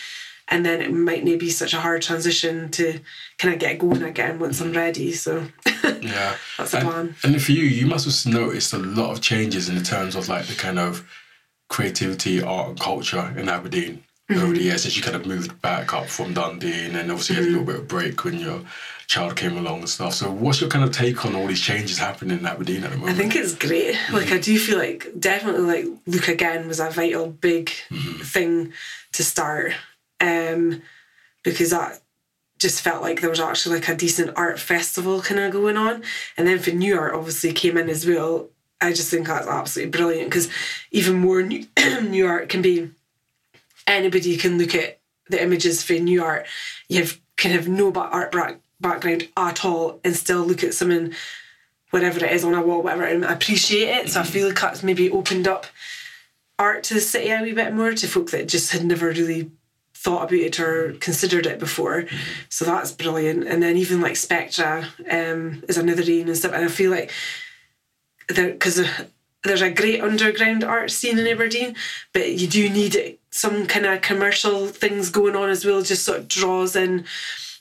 and 0.50 0.66
then 0.66 0.82
it 0.82 0.92
might 0.92 1.24
not 1.24 1.38
be 1.38 1.48
such 1.48 1.72
a 1.72 1.80
hard 1.80 2.02
transition 2.02 2.70
to 2.72 3.00
kind 3.38 3.54
of 3.54 3.60
get 3.60 3.78
going 3.78 4.02
again 4.02 4.38
once 4.38 4.60
I'm 4.60 4.72
ready. 4.72 5.12
So 5.12 5.46
yeah, 5.84 6.36
that's 6.58 6.72
the 6.72 6.78
and, 6.78 6.88
plan. 6.88 7.14
And 7.22 7.42
for 7.42 7.52
you, 7.52 7.64
you 7.64 7.86
must 7.86 8.24
have 8.24 8.32
noticed 8.32 8.72
a 8.72 8.78
lot 8.78 9.12
of 9.12 9.20
changes 9.20 9.68
in 9.68 9.76
the 9.76 9.82
terms 9.82 10.16
of 10.16 10.28
like 10.28 10.46
the 10.46 10.54
kind 10.54 10.78
of 10.78 11.08
creativity, 11.68 12.42
art, 12.42 12.68
and 12.70 12.80
culture 12.80 13.32
in 13.36 13.48
Aberdeen 13.48 14.02
mm-hmm. 14.28 14.42
over 14.42 14.52
the 14.52 14.62
years 14.62 14.82
since 14.82 14.96
you 14.96 15.02
kind 15.02 15.16
of 15.16 15.24
moved 15.24 15.60
back 15.62 15.94
up 15.94 16.06
from 16.06 16.34
Dundee, 16.34 16.86
and 16.86 16.96
then 16.96 17.10
obviously 17.10 17.36
mm-hmm. 17.36 17.44
had 17.44 17.48
a 17.48 17.58
little 17.58 17.66
bit 17.66 17.76
of 17.76 17.88
break 17.88 18.24
when 18.24 18.38
your 18.38 18.62
child 19.06 19.36
came 19.36 19.56
along 19.56 19.80
and 19.80 19.88
stuff. 19.88 20.14
So, 20.14 20.32
what's 20.32 20.60
your 20.60 20.68
kind 20.68 20.84
of 20.84 20.90
take 20.90 21.24
on 21.24 21.36
all 21.36 21.46
these 21.46 21.60
changes 21.60 21.98
happening 21.98 22.38
in 22.38 22.46
Aberdeen 22.46 22.82
at 22.82 22.90
the 22.90 22.96
moment? 22.96 23.16
I 23.16 23.20
think 23.20 23.36
it's 23.36 23.54
great. 23.54 23.94
Mm-hmm. 23.94 24.16
Like, 24.16 24.32
I 24.32 24.38
do 24.38 24.58
feel 24.58 24.78
like 24.78 25.06
definitely 25.18 25.62
like 25.62 25.86
Look 26.06 26.28
Again 26.28 26.66
was 26.66 26.80
a 26.80 26.90
vital 26.90 27.28
big 27.28 27.66
mm-hmm. 27.88 28.22
thing 28.22 28.72
to 29.12 29.24
start 29.24 29.72
um, 30.20 30.82
because 31.42 31.70
that 31.70 32.00
just 32.58 32.82
felt 32.82 33.02
like 33.02 33.20
there 33.20 33.30
was 33.30 33.40
actually 33.40 33.76
like 33.76 33.88
a 33.88 33.96
decent 33.96 34.30
art 34.36 34.60
festival 34.60 35.22
kind 35.22 35.40
of 35.40 35.50
going 35.50 35.76
on. 35.76 36.02
And 36.36 36.46
then 36.46 36.58
for 36.58 36.70
Nuart, 36.70 37.14
obviously 37.14 37.52
came 37.52 37.78
in 37.78 37.88
as 37.88 38.06
well. 38.06 38.50
I 38.82 38.92
just 38.92 39.10
think 39.10 39.26
that's 39.26 39.46
absolutely 39.46 39.90
brilliant 39.90 40.28
because 40.28 40.50
even 40.90 41.16
more 41.16 41.42
new, 41.42 41.66
new 42.02 42.26
art 42.26 42.48
can 42.48 42.62
be 42.62 42.90
anybody 43.86 44.36
can 44.36 44.58
look 44.58 44.74
at 44.74 45.00
the 45.28 45.42
images 45.42 45.82
for 45.82 45.94
new 45.94 46.22
art. 46.22 46.46
You 46.88 47.00
have 47.00 47.18
kind 47.36 47.54
of 47.54 47.66
no 47.66 47.92
art 47.92 48.34
background 48.80 49.28
at 49.36 49.64
all 49.64 50.00
and 50.04 50.14
still 50.14 50.42
look 50.42 50.62
at 50.62 50.74
something, 50.74 51.14
whatever 51.90 52.24
it 52.24 52.32
is 52.32 52.44
on 52.44 52.54
a 52.54 52.62
wall, 52.62 52.82
whatever, 52.82 53.04
and 53.04 53.24
appreciate 53.24 53.88
it. 53.88 54.10
So 54.10 54.20
I 54.20 54.24
feel 54.24 54.48
like 54.48 54.60
that's 54.60 54.82
maybe 54.82 55.10
opened 55.10 55.48
up 55.48 55.66
art 56.58 56.84
to 56.84 56.94
the 56.94 57.00
city 57.00 57.30
a 57.30 57.40
wee 57.40 57.52
bit 57.52 57.72
more 57.72 57.92
to 57.92 58.06
folk 58.06 58.30
that 58.30 58.48
just 58.48 58.72
had 58.72 58.84
never 58.84 59.08
really 59.08 59.50
thought 60.00 60.22
about 60.22 60.32
it 60.32 60.58
or 60.58 60.94
considered 60.94 61.44
it 61.44 61.58
before. 61.58 62.02
Mm-hmm. 62.02 62.16
So 62.48 62.64
that's 62.64 62.90
brilliant. 62.90 63.46
And 63.46 63.62
then 63.62 63.76
even 63.76 64.00
like 64.00 64.16
Spectra 64.16 64.88
um, 65.10 65.62
is 65.68 65.76
another 65.76 66.02
one 66.02 66.28
and 66.28 66.36
stuff. 66.36 66.52
And 66.52 66.64
I 66.64 66.68
feel 66.68 66.90
like 66.90 67.12
there 68.28 68.50
because 68.50 68.82
there's 69.42 69.60
a 69.60 69.70
great 69.70 70.00
underground 70.00 70.64
art 70.64 70.90
scene 70.90 71.18
in 71.18 71.26
Aberdeen, 71.26 71.76
but 72.14 72.32
you 72.32 72.46
do 72.46 72.70
need 72.70 73.18
some 73.30 73.66
kind 73.66 73.84
of 73.84 74.00
commercial 74.00 74.68
things 74.68 75.10
going 75.10 75.36
on 75.36 75.50
as 75.50 75.66
well. 75.66 75.82
Just 75.82 76.04
sort 76.04 76.20
of 76.20 76.28
draws 76.28 76.74
in 76.76 77.04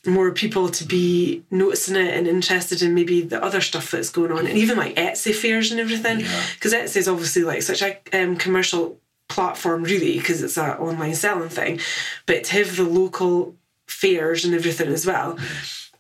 more 0.06 0.32
people 0.32 0.70
to 0.70 0.86
be 0.86 1.44
noticing 1.52 1.98
it 1.98 2.14
and 2.14 2.26
interested 2.26 2.82
in 2.82 2.96
maybe 2.96 3.22
the 3.22 3.44
other 3.44 3.60
stuff 3.60 3.92
that's 3.92 4.10
going 4.10 4.32
on, 4.32 4.48
and 4.48 4.58
even 4.58 4.78
like 4.78 4.96
Etsy 4.96 5.36
fairs 5.36 5.72
and 5.72 5.80
everything. 5.80 6.20
Because 6.56 6.72
yeah. 6.72 6.86
Etsy 6.86 6.98
is 6.98 7.08
obviously 7.10 7.44
like 7.44 7.62
such 7.64 7.82
a 7.82 7.98
um, 8.14 8.38
commercial 8.38 8.98
platform 9.30 9.84
really 9.84 10.18
because 10.18 10.44
it's 10.44 10.58
an 10.58 10.72
online 10.72 11.16
selling 11.16 11.50
thing 11.50 11.80
but 12.26 12.44
to 12.44 12.54
have 12.54 12.76
the 12.76 12.84
local 12.84 13.56
fairs 13.88 14.44
and 14.44 14.54
everything 14.54 14.90
as 14.90 15.06
well 15.06 15.38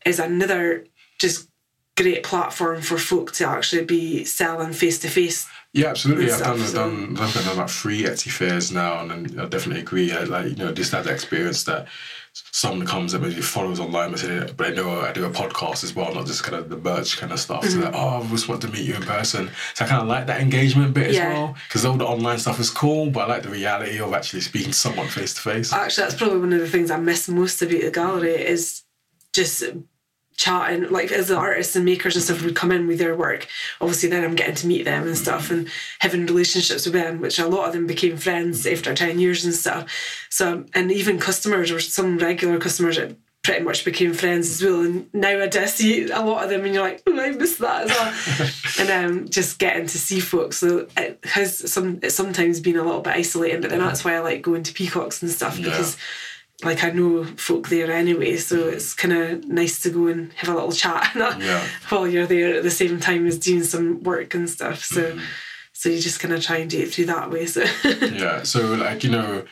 is 0.06 0.20
another 0.20 0.86
just 1.20 1.48
great 1.96 2.24
platform 2.24 2.82
for 2.82 2.98
folk 2.98 3.32
to 3.32 3.48
actually 3.48 3.86
be 3.86 4.24
selling 4.24 4.74
face 4.74 5.00
to 5.00 5.08
face 5.08 5.48
yeah, 5.72 5.90
absolutely. 5.90 6.32
I've 6.32 6.40
done, 6.40 6.60
so. 6.60 6.90
done, 6.90 7.18
I've 7.20 7.34
done 7.34 7.54
about 7.54 7.70
three 7.70 8.02
Etsy 8.02 8.32
fairs 8.32 8.72
now, 8.72 9.02
and 9.02 9.40
I 9.40 9.46
definitely 9.46 9.82
agree. 9.82 10.12
I, 10.12 10.24
like 10.24 10.46
you 10.46 10.56
know, 10.56 10.72
just 10.72 10.92
that 10.94 11.06
experience 11.06 11.64
that 11.66 11.88
someone 12.52 12.86
comes 12.86 13.14
and 13.14 13.24
maybe 13.24 13.42
follows 13.42 13.80
online, 13.80 14.12
but, 14.12 14.58
but 14.58 14.68
I 14.68 14.70
know 14.72 15.02
I 15.02 15.12
do 15.12 15.26
a 15.26 15.30
podcast 15.30 15.84
as 15.84 15.96
well, 15.96 16.14
not 16.14 16.26
just 16.26 16.44
kind 16.44 16.56
of 16.56 16.70
the 16.70 16.78
merch 16.78 17.18
kind 17.18 17.32
of 17.32 17.40
stuff. 17.40 17.64
Mm-hmm. 17.64 17.82
So 17.82 17.86
like, 17.86 17.96
oh, 17.96 18.24
I 18.24 18.28
just 18.28 18.50
want 18.50 18.62
to 18.62 18.68
meet 18.68 18.86
you 18.86 18.96
in 18.96 19.02
person. 19.04 19.52
So 19.74 19.86
I 19.86 19.88
kind 19.88 20.02
of 20.02 20.08
like 20.08 20.28
that 20.28 20.42
engagement 20.42 20.94
bit 20.94 21.14
yeah. 21.14 21.28
as 21.28 21.34
well, 21.34 21.56
because 21.68 21.86
all 21.86 21.98
the 21.98 22.06
online 22.06 22.40
stuff 22.40 22.60
is 22.60 22.70
cool, 22.70 23.10
but 23.10 23.22
I 23.22 23.34
like 23.34 23.44
the 23.44 23.50
reality 23.50 24.00
of 24.00 24.14
actually 24.14 24.42
speaking 24.42 24.72
to 24.72 24.78
someone 24.78 25.08
face 25.08 25.34
to 25.36 25.42
face. 25.42 25.74
Actually, 25.74 26.04
that's 26.04 26.16
probably 26.16 26.40
one 26.40 26.54
of 26.54 26.60
the 26.60 26.70
things 26.70 26.92
I 26.92 26.98
miss 26.98 27.30
most 27.30 27.62
about 27.62 27.82
the 27.82 27.92
gallery 27.92 28.36
is 28.36 28.84
just 29.34 29.64
chatting 30.40 30.90
like 30.90 31.12
as 31.12 31.28
the 31.28 31.36
artists 31.36 31.76
and 31.76 31.84
makers 31.84 32.16
and 32.16 32.24
stuff 32.24 32.42
would 32.42 32.56
come 32.56 32.72
in 32.72 32.88
with 32.88 32.98
their 32.98 33.14
work. 33.14 33.46
Obviously 33.82 34.08
then 34.08 34.24
i'm 34.24 34.36
getting 34.36 34.56
to 34.56 34.68
meet 34.68 34.86
them 34.86 35.06
and 35.06 35.18
stuff 35.18 35.52
and 35.52 35.68
having 36.00 36.26
relationships 36.26 36.86
with 36.86 36.94
them 36.94 37.20
which 37.20 37.40
a 37.40 37.48
lot 37.48 37.68
of 37.68 37.74
them 37.74 37.86
became 37.86 38.16
friends 38.16 38.66
after 38.66 38.96
10 38.96 39.20
years 39.20 39.44
and 39.44 39.54
stuff. 39.54 39.92
So 40.30 40.64
and 40.74 40.94
even 40.94 41.20
customers 41.20 41.72
or 41.72 41.82
some 41.82 42.18
regular 42.18 42.58
customers 42.58 42.96
that 42.96 43.18
pretty 43.44 43.66
much 43.66 43.84
became 43.84 44.14
friends 44.14 44.50
as 44.50 44.64
well. 44.64 44.80
And 44.86 45.14
now 45.14 45.42
i 45.42 45.48
just 45.48 45.76
see 45.76 46.10
a 46.10 46.22
lot 46.22 46.46
of 46.46 46.50
them 46.50 46.64
and 46.64 46.74
you're 46.74 46.84
like 46.84 47.04
oh 47.06 47.20
i 47.20 47.32
miss 47.32 47.58
that 47.58 47.90
as 47.90 48.40
well. 48.40 48.50
And 48.80 48.90
um 49.06 49.28
just 49.28 49.60
getting 49.60 49.88
to 49.88 49.98
see 49.98 50.22
folks. 50.22 50.56
So 50.56 50.88
it 50.96 51.20
has 51.26 51.70
some 51.70 52.00
it's 52.02 52.16
sometimes 52.16 52.62
been 52.62 52.78
a 52.78 52.84
little 52.84 53.02
bit 53.02 53.18
isolating 53.18 53.60
but 53.60 53.72
then 53.72 53.80
that's 53.80 54.06
why 54.06 54.16
i 54.16 54.20
like 54.20 54.42
going 54.42 54.64
to 54.64 54.74
peacocks 54.74 55.22
and 55.22 55.30
stuff 55.30 55.58
because 55.58 55.98
yeah 55.98 56.02
like 56.64 56.84
I 56.84 56.90
know 56.90 57.24
folk 57.24 57.70
there 57.70 57.92
anyway, 57.92 58.38
so 58.38 58.68
it's 58.68 58.94
kind 58.94 59.14
of 59.14 59.46
nice 59.46 59.82
to 59.82 59.90
go 59.90 60.08
and 60.08 60.34
have 60.34 60.50
a 60.50 60.54
little 60.54 60.72
chat 60.72 61.12
yeah. 61.16 61.66
while 61.88 62.08
you're 62.08 62.26
there 62.26 62.56
at 62.56 62.64
the 62.64 62.72
same 62.72 63.00
time 63.00 63.26
as 63.28 63.40
doing 63.40 63.64
some 63.64 64.04
work 64.04 64.34
and 64.34 64.50
stuff. 64.50 64.84
So, 64.84 65.12
mm-hmm. 65.12 65.20
so 65.72 65.90
you 65.90 66.00
just 66.00 66.20
kind 66.20 66.34
of 66.34 66.44
try 66.44 66.58
and 66.58 66.70
do 66.70 66.82
it 66.82 66.94
through 66.94 67.06
that 67.06 67.32
way. 67.32 67.46
So 67.46 67.64
yeah, 68.02 68.44
so 68.44 68.74
like 68.74 69.04
you 69.04 69.10
know, 69.10 69.46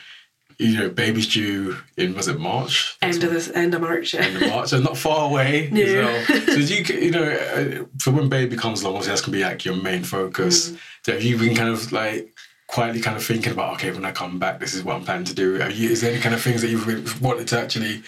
you 0.58 0.76
know, 0.76 0.90
baby's 0.90 1.28
due 1.28 1.78
in 1.96 2.14
was 2.14 2.28
it 2.28 2.38
March? 2.38 2.98
End 3.00 3.24
of 3.24 3.32
this, 3.32 3.50
end 3.50 3.74
of 3.74 3.80
March. 3.80 4.12
Yeah. 4.12 4.22
End 4.22 4.42
of 4.42 4.48
March, 4.50 4.68
so 4.68 4.80
not 4.80 4.98
far 4.98 5.30
away. 5.30 5.68
no. 5.72 5.82
Well. 5.82 6.24
So 6.26 6.56
you 6.56 6.84
you 7.00 7.10
know, 7.10 7.24
uh, 7.24 7.84
for 8.00 8.10
when 8.10 8.28
baby 8.28 8.56
comes 8.56 8.82
along, 8.82 8.96
obviously 8.96 9.12
that's 9.12 9.22
gonna 9.22 9.36
be 9.36 9.44
like 9.44 9.64
your 9.64 9.76
main 9.76 10.04
focus. 10.04 10.70
Mm. 10.70 10.78
So 11.06 11.12
have 11.12 11.22
you 11.22 11.38
been 11.38 11.56
kind 11.56 11.70
of 11.70 11.90
like 11.90 12.34
quietly 12.68 13.00
kind 13.00 13.16
of 13.16 13.24
thinking 13.24 13.50
about 13.50 13.74
okay 13.74 13.90
when 13.90 14.04
I 14.04 14.12
come 14.12 14.38
back 14.38 14.60
this 14.60 14.74
is 14.74 14.84
what 14.84 14.94
I'm 14.94 15.04
planning 15.04 15.24
to 15.24 15.34
do. 15.34 15.54
You, 15.72 15.90
is 15.90 16.02
there 16.02 16.12
any 16.12 16.20
kind 16.20 16.34
of 16.34 16.40
things 16.40 16.62
that 16.62 16.68
you've 16.68 17.20
wanted 17.20 17.48
to 17.48 17.60
actually 17.60 18.02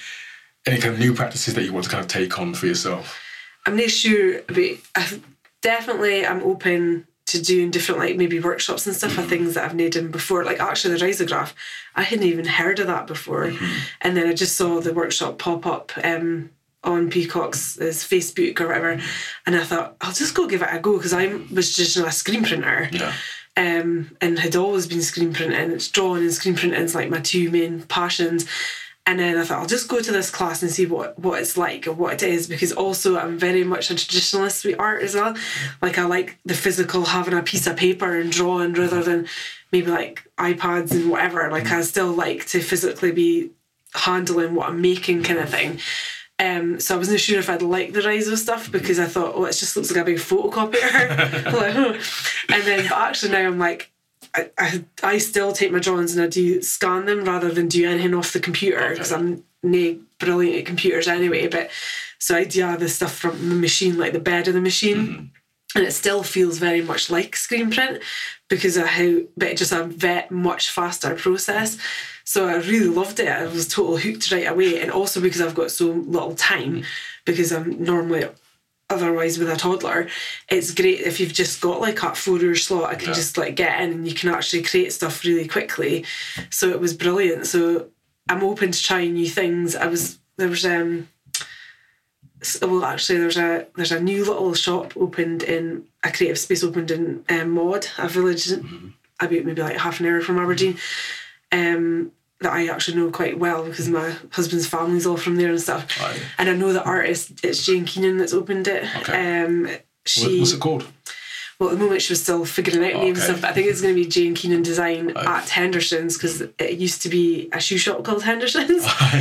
any 0.66 0.78
kind 0.78 0.94
of 0.94 1.00
new 1.00 1.14
practices 1.14 1.54
that 1.54 1.64
you 1.64 1.72
want 1.72 1.84
to 1.84 1.90
kind 1.90 2.02
of 2.02 2.08
take 2.08 2.38
on 2.38 2.54
for 2.54 2.66
yourself? 2.66 3.18
I'm 3.66 3.76
not 3.76 3.90
sure 3.90 4.42
but 4.42 4.58
I, 4.94 5.20
definitely 5.62 6.24
I'm 6.24 6.42
open 6.42 7.06
to 7.26 7.40
doing 7.40 7.70
different 7.70 8.00
like 8.00 8.16
maybe 8.16 8.38
workshops 8.38 8.86
and 8.86 8.94
stuff 8.94 9.12
mm-hmm. 9.12 9.28
things 9.28 9.54
that 9.54 9.64
I've 9.64 9.74
made 9.74 9.96
in 9.96 10.10
before. 10.10 10.44
Like 10.44 10.60
actually 10.60 10.94
the 10.96 11.04
risograph 11.04 11.54
I 11.94 12.02
hadn't 12.02 12.26
even 12.26 12.44
heard 12.44 12.80
of 12.80 12.86
that 12.86 13.06
before. 13.06 13.46
Mm-hmm. 13.46 13.78
and 14.02 14.16
then 14.16 14.26
I 14.26 14.34
just 14.34 14.56
saw 14.56 14.80
the 14.80 14.92
workshop 14.92 15.38
pop 15.38 15.64
up 15.64 15.92
um, 16.04 16.50
on 16.84 17.08
Peacock's 17.08 17.78
Facebook 17.78 18.60
or 18.60 18.66
whatever 18.68 19.00
and 19.46 19.56
I 19.56 19.64
thought 19.64 19.96
I'll 20.02 20.12
just 20.12 20.34
go 20.34 20.46
give 20.46 20.60
it 20.60 20.68
a 20.70 20.80
go 20.80 20.98
because 20.98 21.14
I 21.14 21.28
was 21.50 21.74
just 21.74 21.96
a 21.96 22.12
screen 22.12 22.44
printer. 22.44 22.90
Yeah 22.92 23.14
um, 23.56 24.16
and 24.20 24.38
had 24.38 24.56
always 24.56 24.86
been 24.86 25.02
screen 25.02 25.32
printing. 25.32 25.70
It's 25.70 25.88
drawing 25.88 26.22
and 26.22 26.32
screen 26.32 26.54
printing 26.54 26.80
is 26.80 26.94
like 26.94 27.10
my 27.10 27.20
two 27.20 27.50
main 27.50 27.82
passions. 27.82 28.46
And 29.06 29.18
then 29.18 29.38
I 29.38 29.44
thought 29.44 29.60
I'll 29.60 29.66
just 29.66 29.88
go 29.88 30.00
to 30.00 30.12
this 30.12 30.30
class 30.30 30.62
and 30.62 30.70
see 30.70 30.86
what 30.86 31.18
what 31.18 31.40
it's 31.40 31.56
like 31.56 31.86
or 31.86 31.92
what 31.92 32.22
it 32.22 32.22
is 32.22 32.46
because 32.46 32.70
also 32.70 33.18
I'm 33.18 33.38
very 33.38 33.64
much 33.64 33.90
a 33.90 33.94
traditionalist 33.94 34.64
with 34.64 34.78
art 34.78 35.02
as 35.02 35.14
well. 35.14 35.34
Like 35.82 35.98
I 35.98 36.04
like 36.04 36.38
the 36.44 36.54
physical 36.54 37.06
having 37.06 37.34
a 37.34 37.42
piece 37.42 37.66
of 37.66 37.76
paper 37.76 38.18
and 38.18 38.30
drawing 38.30 38.74
rather 38.74 39.02
than 39.02 39.26
maybe 39.72 39.90
like 39.90 40.24
iPads 40.38 40.92
and 40.92 41.10
whatever. 41.10 41.50
Like 41.50 41.70
I 41.72 41.80
still 41.80 42.12
like 42.12 42.46
to 42.48 42.60
physically 42.60 43.10
be 43.10 43.50
handling 43.94 44.54
what 44.54 44.68
I'm 44.68 44.80
making 44.80 45.22
kind 45.22 45.40
of 45.40 45.48
thing. 45.48 45.80
Um, 46.40 46.80
so 46.80 46.94
I 46.94 46.98
wasn't 46.98 47.20
sure 47.20 47.38
if 47.38 47.50
I'd 47.50 47.60
like 47.60 47.92
the 47.92 48.00
riso 48.00 48.34
stuff 48.34 48.72
because 48.72 48.98
I 48.98 49.04
thought, 49.04 49.34
oh, 49.34 49.44
it 49.44 49.52
just 49.52 49.76
looks 49.76 49.90
like 49.90 50.00
a 50.00 50.04
big 50.06 50.16
photocopier. 50.16 51.44
like, 51.52 51.74
oh. 51.76 52.00
And 52.54 52.62
then, 52.62 52.88
but 52.88 52.98
actually 52.98 53.32
now 53.32 53.46
I'm 53.46 53.58
like, 53.58 53.92
I, 54.34 54.50
I, 54.58 54.84
I 55.02 55.18
still 55.18 55.52
take 55.52 55.70
my 55.70 55.80
drawings 55.80 56.14
and 56.14 56.24
I 56.24 56.28
do 56.28 56.62
scan 56.62 57.04
them 57.04 57.24
rather 57.24 57.50
than 57.50 57.68
do 57.68 57.86
anything 57.86 58.14
off 58.14 58.32
the 58.32 58.40
computer 58.40 58.88
because 58.90 59.12
okay. 59.12 59.20
I'm 59.20 59.44
no 59.62 59.98
brilliant 60.18 60.60
at 60.60 60.66
computers 60.66 61.08
anyway. 61.08 61.46
But 61.46 61.70
so 62.18 62.36
I 62.36 62.44
do 62.44 62.76
the 62.78 62.88
stuff 62.88 63.14
from 63.14 63.50
the 63.50 63.54
machine, 63.54 63.98
like 63.98 64.14
the 64.14 64.18
bed 64.20 64.48
of 64.48 64.54
the 64.54 64.60
machine. 64.62 64.96
Mm-hmm. 64.96 65.24
And 65.74 65.84
it 65.84 65.92
still 65.92 66.22
feels 66.22 66.58
very 66.58 66.82
much 66.82 67.10
like 67.10 67.36
screen 67.36 67.70
print 67.70 68.02
because 68.48 68.76
of 68.76 68.86
how, 68.86 69.18
but 69.36 69.48
it's 69.48 69.60
just 69.60 69.72
a 69.72 69.84
vet 69.84 70.30
much 70.30 70.70
faster 70.70 71.14
process. 71.14 71.78
So 72.24 72.48
I 72.48 72.56
really 72.56 72.88
loved 72.88 73.20
it. 73.20 73.28
I 73.28 73.46
was 73.46 73.68
totally 73.68 74.02
hooked 74.02 74.32
right 74.32 74.48
away. 74.48 74.80
And 74.80 74.90
also 74.90 75.20
because 75.20 75.40
I've 75.40 75.54
got 75.54 75.70
so 75.70 75.86
little 75.86 76.34
time, 76.34 76.84
because 77.24 77.52
I'm 77.52 77.82
normally 77.82 78.28
otherwise 78.88 79.38
with 79.38 79.48
a 79.48 79.56
toddler, 79.56 80.08
it's 80.48 80.74
great 80.74 81.00
if 81.00 81.20
you've 81.20 81.32
just 81.32 81.60
got 81.60 81.80
like 81.80 82.02
a 82.02 82.14
four 82.14 82.38
hour 82.40 82.56
slot, 82.56 82.90
I 82.90 82.96
can 82.96 83.08
yeah. 83.08 83.14
just 83.14 83.38
like 83.38 83.54
get 83.54 83.80
in 83.80 83.92
and 83.92 84.08
you 84.08 84.14
can 84.14 84.30
actually 84.30 84.62
create 84.62 84.92
stuff 84.92 85.24
really 85.24 85.46
quickly. 85.46 86.04
So 86.50 86.70
it 86.70 86.80
was 86.80 86.94
brilliant. 86.94 87.46
So 87.46 87.88
I'm 88.28 88.42
open 88.42 88.72
to 88.72 88.82
trying 88.82 89.14
new 89.14 89.28
things. 89.28 89.76
I 89.76 89.86
was 89.86 90.18
there 90.36 90.48
was 90.48 90.66
um 90.66 91.08
well 92.62 92.84
actually 92.84 93.18
there's 93.18 93.36
a 93.36 93.66
there's 93.76 93.92
a 93.92 94.00
new 94.00 94.24
little 94.24 94.54
shop 94.54 94.96
opened 94.96 95.42
in 95.42 95.84
a 96.02 96.10
creative 96.10 96.38
space 96.38 96.64
opened 96.64 96.90
in 96.90 97.24
um, 97.28 97.50
Maud, 97.50 97.86
a 97.98 98.08
village 98.08 98.46
mm-hmm. 98.46 98.88
about 99.18 99.44
maybe 99.44 99.62
like 99.62 99.76
half 99.76 100.00
an 100.00 100.06
hour 100.06 100.20
from 100.20 100.38
Aberdeen. 100.38 100.78
Um, 101.52 102.12
that 102.40 102.52
I 102.52 102.68
actually 102.68 102.96
know 102.96 103.10
quite 103.10 103.38
well 103.38 103.64
because 103.64 103.88
my 103.88 104.16
husband's 104.32 104.66
family's 104.66 105.06
all 105.06 105.18
from 105.18 105.36
there 105.36 105.50
and 105.50 105.60
stuff. 105.60 106.00
Right. 106.00 106.22
And 106.38 106.48
I 106.48 106.54
know 106.54 106.72
the 106.72 106.82
artist, 106.82 107.44
it's 107.44 107.66
Jane 107.66 107.84
Keenan 107.84 108.16
that's 108.16 108.32
opened 108.32 108.66
it. 108.66 108.84
Okay. 108.96 109.42
Um, 109.42 109.68
she, 110.06 110.38
What's 110.38 110.52
it 110.52 110.60
called? 110.60 110.86
Well, 111.60 111.68
at 111.68 111.78
the 111.78 111.84
moment 111.84 112.00
she 112.00 112.12
was 112.12 112.22
still 112.22 112.46
figuring 112.46 112.82
out 112.82 112.98
oh, 112.98 113.02
names 113.02 113.18
okay. 113.18 113.26
stuff, 113.26 113.42
but 113.42 113.50
I 113.50 113.52
think 113.52 113.66
it's 113.66 113.82
going 113.82 113.94
to 113.94 114.02
be 114.02 114.08
Jane 114.08 114.34
Keenan 114.34 114.62
Design 114.62 115.10
okay. 115.10 115.26
at 115.26 115.50
Henderson's 115.50 116.16
because 116.16 116.40
it 116.40 116.78
used 116.78 117.02
to 117.02 117.10
be 117.10 117.50
a 117.52 117.60
shoe 117.60 117.76
shop 117.76 118.02
called 118.02 118.22
Henderson's. 118.22 118.86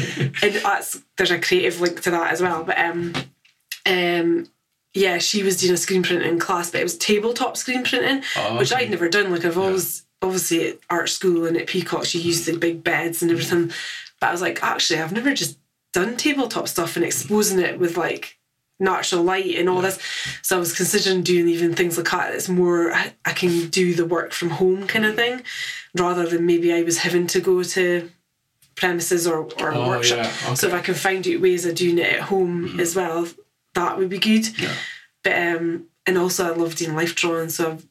and 0.42 0.56
that's 0.56 1.02
there's 1.18 1.32
a 1.32 1.40
creative 1.40 1.82
link 1.82 2.02
to 2.04 2.12
that 2.12 2.32
as 2.32 2.42
well. 2.42 2.64
But 2.64 2.80
um, 2.80 3.14
um, 3.86 4.48
yeah, 4.94 5.18
she 5.18 5.44
was 5.44 5.60
doing 5.60 5.74
a 5.74 5.78
screen 5.78 6.02
printing 6.02 6.40
class, 6.40 6.72
but 6.72 6.80
it 6.80 6.84
was 6.86 6.98
tabletop 6.98 7.58
screen 7.58 7.84
printing, 7.84 8.24
oh, 8.38 8.58
which 8.58 8.72
I'd 8.72 8.90
never 8.90 9.10
done. 9.10 9.32
Like 9.32 9.44
I've 9.44 9.58
always 9.58 10.06
obviously 10.22 10.70
at 10.70 10.80
art 10.90 11.10
school 11.10 11.46
and 11.46 11.58
at 11.58 11.68
Peacock 11.68 12.06
she 12.06 12.20
used 12.20 12.46
the 12.46 12.58
big 12.58 12.86
beds 12.86 13.22
and 13.22 13.32
everything. 13.32 13.74
But 14.22 14.28
I 14.28 14.32
was 14.32 14.42
like, 14.42 14.64
actually, 14.64 15.02
I've 15.02 15.12
never 15.12 15.34
just 15.34 15.60
done 15.92 16.16
tabletop 16.16 16.70
stuff 16.70 16.96
and 16.96 17.04
exposing 17.04 17.60
it 17.60 17.80
with 17.80 17.98
like 17.98 18.39
natural 18.80 19.24
light 19.24 19.56
and 19.56 19.68
all 19.68 19.82
yeah. 19.82 19.90
this. 19.90 20.00
So 20.42 20.56
I 20.56 20.60
was 20.60 20.76
considering 20.76 21.22
doing 21.22 21.48
even 21.48 21.74
things 21.74 21.98
like 21.98 22.10
that. 22.12 22.34
It's 22.34 22.50
more 22.50 22.94
I, 22.94 23.14
I 23.26 23.34
can 23.34 23.70
do 23.70 23.94
the 23.94 24.06
work 24.06 24.32
from 24.32 24.50
home 24.50 24.88
kind 24.88 25.06
of 25.06 25.16
thing, 25.16 25.44
rather 25.98 26.26
than 26.26 26.46
maybe 26.46 26.74
I 26.74 26.84
was 26.84 27.00
having 27.00 27.28
to 27.28 27.42
go 27.42 27.64
to 27.64 28.10
premises 28.76 29.28
or, 29.28 29.50
or 29.60 29.74
oh, 29.74 29.88
workshop. 29.90 30.20
Yeah. 30.20 30.32
Okay. 30.46 30.56
So 30.56 30.68
if 30.68 30.74
I 30.74 30.80
can 30.80 30.96
find 30.96 31.28
out 31.28 31.42
ways 31.42 31.66
of 31.66 31.76
doing 31.76 31.98
it 31.98 32.14
at 32.14 32.22
home 32.22 32.68
mm-hmm. 32.68 32.80
as 32.80 32.96
well, 32.96 33.28
that 33.74 33.98
would 33.98 34.10
be 34.10 34.20
good. 34.20 34.58
Yeah. 34.58 34.74
But 35.24 35.34
um 35.34 35.88
and 36.06 36.18
also 36.18 36.48
I 36.48 36.56
love 36.56 36.76
doing 36.76 36.96
life 36.96 37.16
drawing, 37.16 37.50
so 37.50 37.72
I've 37.72 37.86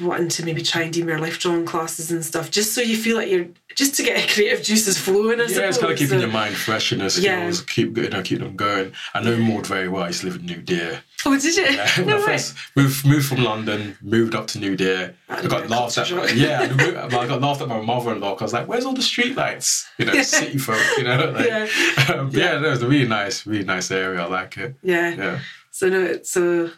wanting 0.00 0.28
to 0.28 0.44
maybe 0.44 0.62
try 0.62 0.82
and 0.82 0.92
do 0.92 1.04
more 1.04 1.18
life 1.18 1.38
drawing 1.38 1.64
classes 1.66 2.10
and 2.10 2.24
stuff, 2.24 2.50
just 2.50 2.74
so 2.74 2.80
you 2.80 2.96
feel 2.96 3.16
like 3.16 3.30
you're 3.30 3.46
just 3.74 3.94
to 3.96 4.02
get 4.02 4.28
creative 4.34 4.64
juices 4.64 4.98
flowing. 4.98 5.40
I 5.40 5.44
yeah, 5.44 5.48
suppose. 5.48 5.68
it's 5.68 5.78
kind 5.78 5.92
of 5.92 5.98
keeping 5.98 6.18
so, 6.18 6.24
your 6.24 6.32
mind 6.32 6.54
fresh 6.54 6.92
and 6.92 7.00
the 7.00 7.10
skills, 7.10 7.60
yeah. 7.60 7.66
keep 7.68 7.96
you 7.96 8.08
know, 8.08 8.22
keep 8.22 8.40
them 8.40 8.56
going. 8.56 8.92
I 9.14 9.22
know 9.22 9.36
Maud 9.36 9.66
very 9.66 9.88
well. 9.88 10.04
I 10.04 10.08
used 10.08 10.20
to 10.20 10.26
live 10.26 10.36
in 10.36 10.46
New 10.46 10.62
Deer. 10.62 11.02
Oh, 11.26 11.38
did 11.38 11.56
you? 11.56 11.64
Yeah, 11.64 12.04
no 12.04 12.20
first 12.20 12.54
moved, 12.76 13.06
moved 13.06 13.26
from 13.26 13.42
London, 13.42 13.96
moved 14.00 14.34
up 14.34 14.46
to 14.48 14.58
New 14.58 14.76
Deer. 14.76 15.14
I, 15.28 15.38
I 15.38 15.46
got 15.46 15.68
laughed 15.68 15.98
at. 15.98 16.08
yeah, 16.36 16.60
I 16.70 17.26
got 17.26 17.40
laughed 17.40 17.60
at 17.60 17.68
my 17.68 17.80
mother-in-law. 17.80 18.36
I 18.36 18.42
was 18.42 18.52
like, 18.52 18.68
"Where's 18.68 18.84
all 18.84 18.94
the 18.94 19.00
streetlights? 19.00 19.86
You 19.98 20.06
know, 20.06 20.12
yeah. 20.12 20.22
city 20.22 20.58
folk. 20.58 20.80
You 20.96 21.04
know, 21.04 21.30
like, 21.30 21.46
yeah, 21.46 21.68
um, 22.14 22.30
yeah. 22.30 22.54
yeah, 22.54 22.58
no, 22.58 22.72
it's 22.72 22.82
a 22.82 22.88
really 22.88 23.08
nice, 23.08 23.46
really 23.46 23.64
nice 23.64 23.90
area. 23.90 24.22
I 24.22 24.26
like 24.26 24.56
it. 24.58 24.76
Yeah, 24.82 25.14
yeah. 25.14 25.40
So 25.70 25.88
no, 25.88 26.22
so 26.22 26.70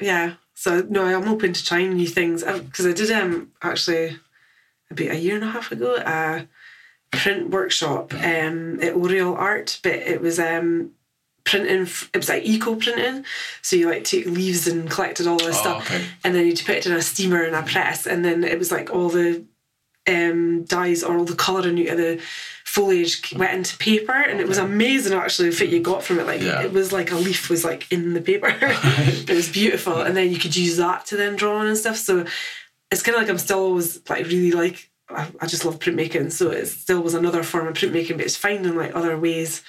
yeah, 0.00 0.34
so 0.56 0.80
no, 0.88 1.04
I'm 1.04 1.28
open 1.28 1.52
to 1.52 1.64
trying 1.64 1.92
new 1.92 2.06
things. 2.06 2.42
Because 2.42 2.86
I 2.86 2.92
did 2.92 3.10
um 3.10 3.52
actually 3.62 4.18
about 4.90 5.10
a 5.10 5.18
year 5.18 5.34
and 5.34 5.44
a 5.44 5.50
half 5.50 5.70
ago 5.70 5.96
a 5.96 6.48
print 7.10 7.50
workshop 7.50 8.14
um 8.14 8.80
at 8.80 8.94
Oriel 8.94 9.36
Art, 9.36 9.78
but 9.82 9.92
it 9.92 10.22
was 10.22 10.38
um 10.38 10.92
printing 11.44 11.86
it 12.12 12.16
was 12.16 12.30
like 12.30 12.42
eco 12.44 12.74
printing. 12.74 13.24
So 13.60 13.76
you 13.76 13.90
like 13.90 14.04
take 14.04 14.24
leaves 14.24 14.66
and 14.66 14.90
collected 14.90 15.26
all 15.26 15.36
this 15.36 15.58
oh, 15.58 15.60
stuff 15.60 15.90
okay. 15.90 16.06
and 16.24 16.34
then 16.34 16.46
you 16.46 16.54
put 16.54 16.76
it 16.76 16.86
in 16.86 16.92
a 16.92 17.02
steamer 17.02 17.42
and 17.42 17.54
a 17.54 17.62
press 17.62 18.06
and 18.06 18.24
then 18.24 18.42
it 18.42 18.58
was 18.58 18.72
like 18.72 18.90
all 18.90 19.10
the 19.10 19.44
um 20.06 20.64
dyes 20.64 21.02
or 21.02 21.18
all 21.18 21.24
the 21.24 21.34
colouring 21.34 21.88
out 21.88 21.92
of 21.92 21.98
the 21.98 22.20
foliage 22.64 23.32
went 23.34 23.54
into 23.54 23.76
paper 23.78 24.12
and 24.12 24.38
it 24.38 24.46
was 24.46 24.58
amazing 24.58 25.16
actually 25.16 25.48
the 25.48 25.56
fit 25.56 25.70
you 25.70 25.80
got 25.80 26.02
from 26.02 26.18
it 26.18 26.26
like 26.26 26.42
yeah. 26.42 26.62
it 26.62 26.72
was 26.72 26.92
like 26.92 27.10
a 27.10 27.16
leaf 27.16 27.48
was 27.48 27.64
like 27.64 27.90
in 27.90 28.12
the 28.12 28.20
paper 28.20 28.48
it 28.60 29.30
was 29.30 29.50
beautiful 29.50 30.02
and 30.02 30.16
then 30.16 30.30
you 30.30 30.38
could 30.38 30.54
use 30.54 30.76
that 30.76 31.06
to 31.06 31.16
then 31.16 31.36
draw 31.36 31.56
on 31.56 31.66
and 31.66 31.78
stuff 31.78 31.96
so 31.96 32.26
it's 32.90 33.02
kind 33.02 33.16
of 33.16 33.22
like 33.22 33.30
I'm 33.30 33.38
still 33.38 33.60
always 33.60 34.00
like 34.10 34.26
really 34.26 34.52
like 34.52 34.90
I, 35.08 35.28
I 35.40 35.46
just 35.46 35.64
love 35.64 35.78
printmaking 35.78 36.32
so 36.32 36.50
it 36.50 36.66
still 36.66 37.00
was 37.00 37.14
another 37.14 37.42
form 37.42 37.66
of 37.66 37.74
printmaking 37.74 38.18
but 38.18 38.26
it's 38.26 38.36
finding 38.36 38.76
like 38.76 38.94
other 38.94 39.18
ways 39.18 39.62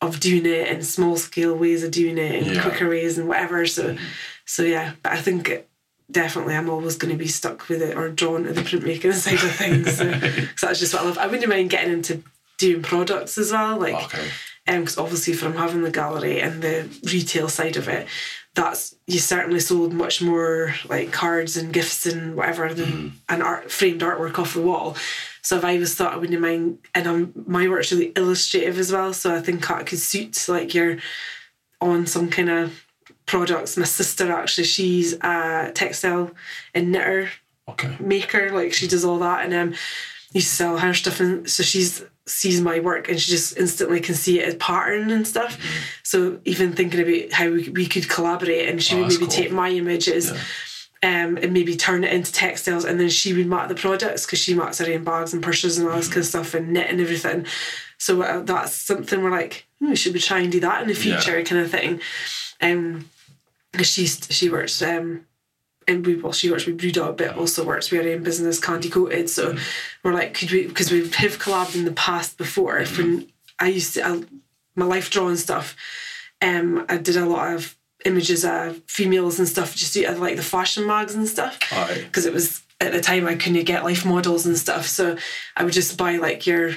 of 0.00 0.18
doing 0.18 0.46
it 0.46 0.68
and 0.68 0.86
small 0.86 1.16
scale 1.16 1.54
ways 1.54 1.84
of 1.84 1.90
doing 1.90 2.16
it 2.16 2.36
and 2.36 2.54
yeah. 2.54 2.62
quicker 2.62 2.88
ways 2.88 3.18
and 3.18 3.28
whatever 3.28 3.66
so 3.66 3.94
mm-hmm. 3.94 4.04
so 4.46 4.62
yeah 4.62 4.92
but 5.02 5.12
I 5.12 5.20
think 5.20 5.66
definitely 6.10 6.54
I'm 6.54 6.70
always 6.70 6.96
going 6.96 7.12
to 7.12 7.18
be 7.18 7.28
stuck 7.28 7.68
with 7.68 7.82
it 7.82 7.96
or 7.96 8.08
drawn 8.08 8.44
to 8.44 8.52
the 8.52 8.62
printmaking 8.62 9.12
side 9.14 9.34
of 9.34 9.54
things. 9.54 9.96
So, 9.96 10.66
that's 10.66 10.80
just 10.80 10.94
what 10.94 11.02
I 11.02 11.06
love. 11.06 11.18
I 11.18 11.26
wouldn't 11.26 11.48
mind 11.48 11.70
getting 11.70 11.92
into 11.92 12.22
doing 12.58 12.82
products 12.82 13.38
as 13.38 13.52
well, 13.52 13.78
like 13.78 13.94
okay. 13.94 14.28
um, 14.68 14.80
because 14.80 14.98
obviously 14.98 15.32
from 15.32 15.54
having 15.54 15.82
the 15.82 15.90
gallery 15.90 16.40
and 16.40 16.62
the 16.62 16.88
retail 17.10 17.48
side 17.48 17.76
of 17.76 17.88
it, 17.88 18.06
that's 18.54 18.94
you 19.06 19.18
certainly 19.18 19.60
sold 19.60 19.92
much 19.92 20.20
more 20.20 20.74
like 20.88 21.12
cards 21.12 21.56
and 21.56 21.72
gifts 21.72 22.06
and 22.06 22.36
whatever 22.36 22.72
than 22.74 22.86
mm. 22.88 23.12
an 23.28 23.42
art 23.42 23.70
framed 23.70 24.00
artwork 24.02 24.38
off 24.38 24.54
the 24.54 24.62
wall. 24.62 24.96
So 25.42 25.56
if 25.56 25.64
I 25.64 25.78
was 25.78 25.94
thought 25.94 26.12
I 26.12 26.16
wouldn't 26.16 26.40
mind, 26.40 26.78
and 26.94 27.06
um, 27.06 27.32
my 27.46 27.68
work's 27.68 27.92
really 27.92 28.12
illustrative 28.16 28.78
as 28.78 28.92
well, 28.92 29.12
so 29.14 29.34
I 29.34 29.40
think 29.40 29.66
that 29.66 29.86
could 29.86 29.98
suit 29.98 30.48
like 30.48 30.74
you're 30.74 30.98
on 31.80 32.06
some 32.06 32.28
kind 32.28 32.50
of 32.50 32.84
products. 33.30 33.76
My 33.76 33.84
sister 33.84 34.32
actually, 34.32 34.64
she's 34.64 35.14
a 35.20 35.70
textile 35.72 36.32
and 36.74 36.90
knitter 36.90 37.30
okay. 37.68 37.96
maker. 38.00 38.50
Like 38.50 38.72
she 38.72 38.88
does 38.88 39.04
all 39.04 39.20
that, 39.20 39.44
and 39.44 39.54
um, 39.54 39.74
used 40.32 40.48
to 40.48 40.54
sell 40.54 40.78
her 40.78 40.92
stuff, 40.92 41.20
and 41.20 41.48
so 41.48 41.62
she's 41.62 42.04
sees 42.26 42.60
my 42.60 42.78
work 42.78 43.08
and 43.08 43.20
she 43.20 43.32
just 43.32 43.56
instantly 43.56 43.98
can 43.98 44.14
see 44.14 44.38
it 44.38 44.46
as 44.46 44.54
pattern 44.56 45.10
and 45.10 45.26
stuff. 45.26 45.58
Mm. 45.58 46.04
So 46.04 46.40
even 46.44 46.74
thinking 46.74 47.00
about 47.00 47.32
how 47.32 47.50
we, 47.50 47.68
we 47.70 47.86
could 47.86 48.08
collaborate, 48.08 48.68
and 48.68 48.82
she 48.82 48.96
oh, 48.96 49.00
would 49.00 49.08
maybe 49.08 49.18
cool. 49.18 49.28
take 49.28 49.52
my 49.52 49.70
images. 49.70 50.30
Yeah. 50.30 50.38
Um, 51.02 51.38
and 51.38 51.54
maybe 51.54 51.76
turn 51.76 52.04
it 52.04 52.12
into 52.12 52.30
textiles, 52.30 52.84
and 52.84 53.00
then 53.00 53.08
she 53.08 53.32
would 53.32 53.46
mark 53.46 53.70
the 53.70 53.74
products 53.74 54.26
because 54.26 54.38
she 54.38 54.52
marks 54.52 54.76
her 54.80 54.92
own 54.92 55.02
bags 55.02 55.32
and 55.32 55.42
purses 55.42 55.78
and 55.78 55.88
all 55.88 55.96
this 55.96 56.08
mm. 56.08 56.12
kind 56.12 56.18
of 56.18 56.26
stuff, 56.26 56.52
and 56.52 56.74
knit 56.74 56.90
and 56.90 57.00
everything. 57.00 57.46
So 57.96 58.20
uh, 58.20 58.42
that's 58.42 58.74
something 58.74 59.22
we're 59.22 59.30
like, 59.30 59.66
hmm, 59.78 59.88
we 59.88 59.96
should 59.96 60.12
be 60.12 60.20
trying 60.20 60.44
to 60.44 60.50
do 60.50 60.60
that 60.60 60.82
in 60.82 60.88
the 60.88 60.94
future, 60.94 61.38
yeah. 61.38 61.44
kind 61.44 61.62
of 61.62 61.70
thing. 61.70 62.00
Um, 62.60 63.08
because 63.72 63.88
she's 63.88 64.20
she 64.30 64.48
works 64.48 64.80
um 64.82 65.26
and 65.88 66.06
we 66.06 66.16
well 66.16 66.32
she 66.32 66.50
works 66.50 66.66
with 66.66 66.78
Brewdog 66.78 67.16
but 67.16 67.36
also 67.36 67.64
works 67.64 67.90
with 67.90 68.04
our 68.04 68.12
own 68.12 68.22
business 68.22 68.60
Candy 68.60 68.90
Coated 68.90 69.28
so 69.30 69.52
mm. 69.52 69.60
we're 70.02 70.12
like 70.12 70.34
could 70.34 70.50
we 70.50 70.66
because 70.66 70.90
we 70.90 71.00
have 71.00 71.38
collabed 71.38 71.74
in 71.74 71.84
the 71.84 71.92
past 71.92 72.38
before 72.38 72.80
mm. 72.80 72.98
when 72.98 73.28
I 73.58 73.68
used 73.68 73.94
to 73.94 74.06
I, 74.06 74.22
my 74.74 74.86
life 74.86 75.10
drawing 75.10 75.36
stuff 75.36 75.76
um 76.42 76.84
I 76.88 76.96
did 76.96 77.16
a 77.16 77.26
lot 77.26 77.54
of 77.54 77.76
images 78.04 78.44
of 78.44 78.80
females 78.86 79.38
and 79.38 79.46
stuff 79.46 79.74
just 79.74 79.96
of 79.96 80.18
like 80.20 80.36
the 80.36 80.42
fashion 80.42 80.86
mags 80.86 81.14
and 81.14 81.28
stuff 81.28 81.58
because 82.04 82.26
it 82.26 82.32
was 82.32 82.62
at 82.80 82.92
the 82.92 83.00
time 83.00 83.26
I 83.26 83.34
couldn't 83.34 83.64
get 83.64 83.84
life 83.84 84.06
models 84.06 84.46
and 84.46 84.56
stuff 84.56 84.86
so 84.86 85.16
I 85.56 85.64
would 85.64 85.74
just 85.74 85.98
buy 85.98 86.16
like 86.16 86.46
your 86.46 86.72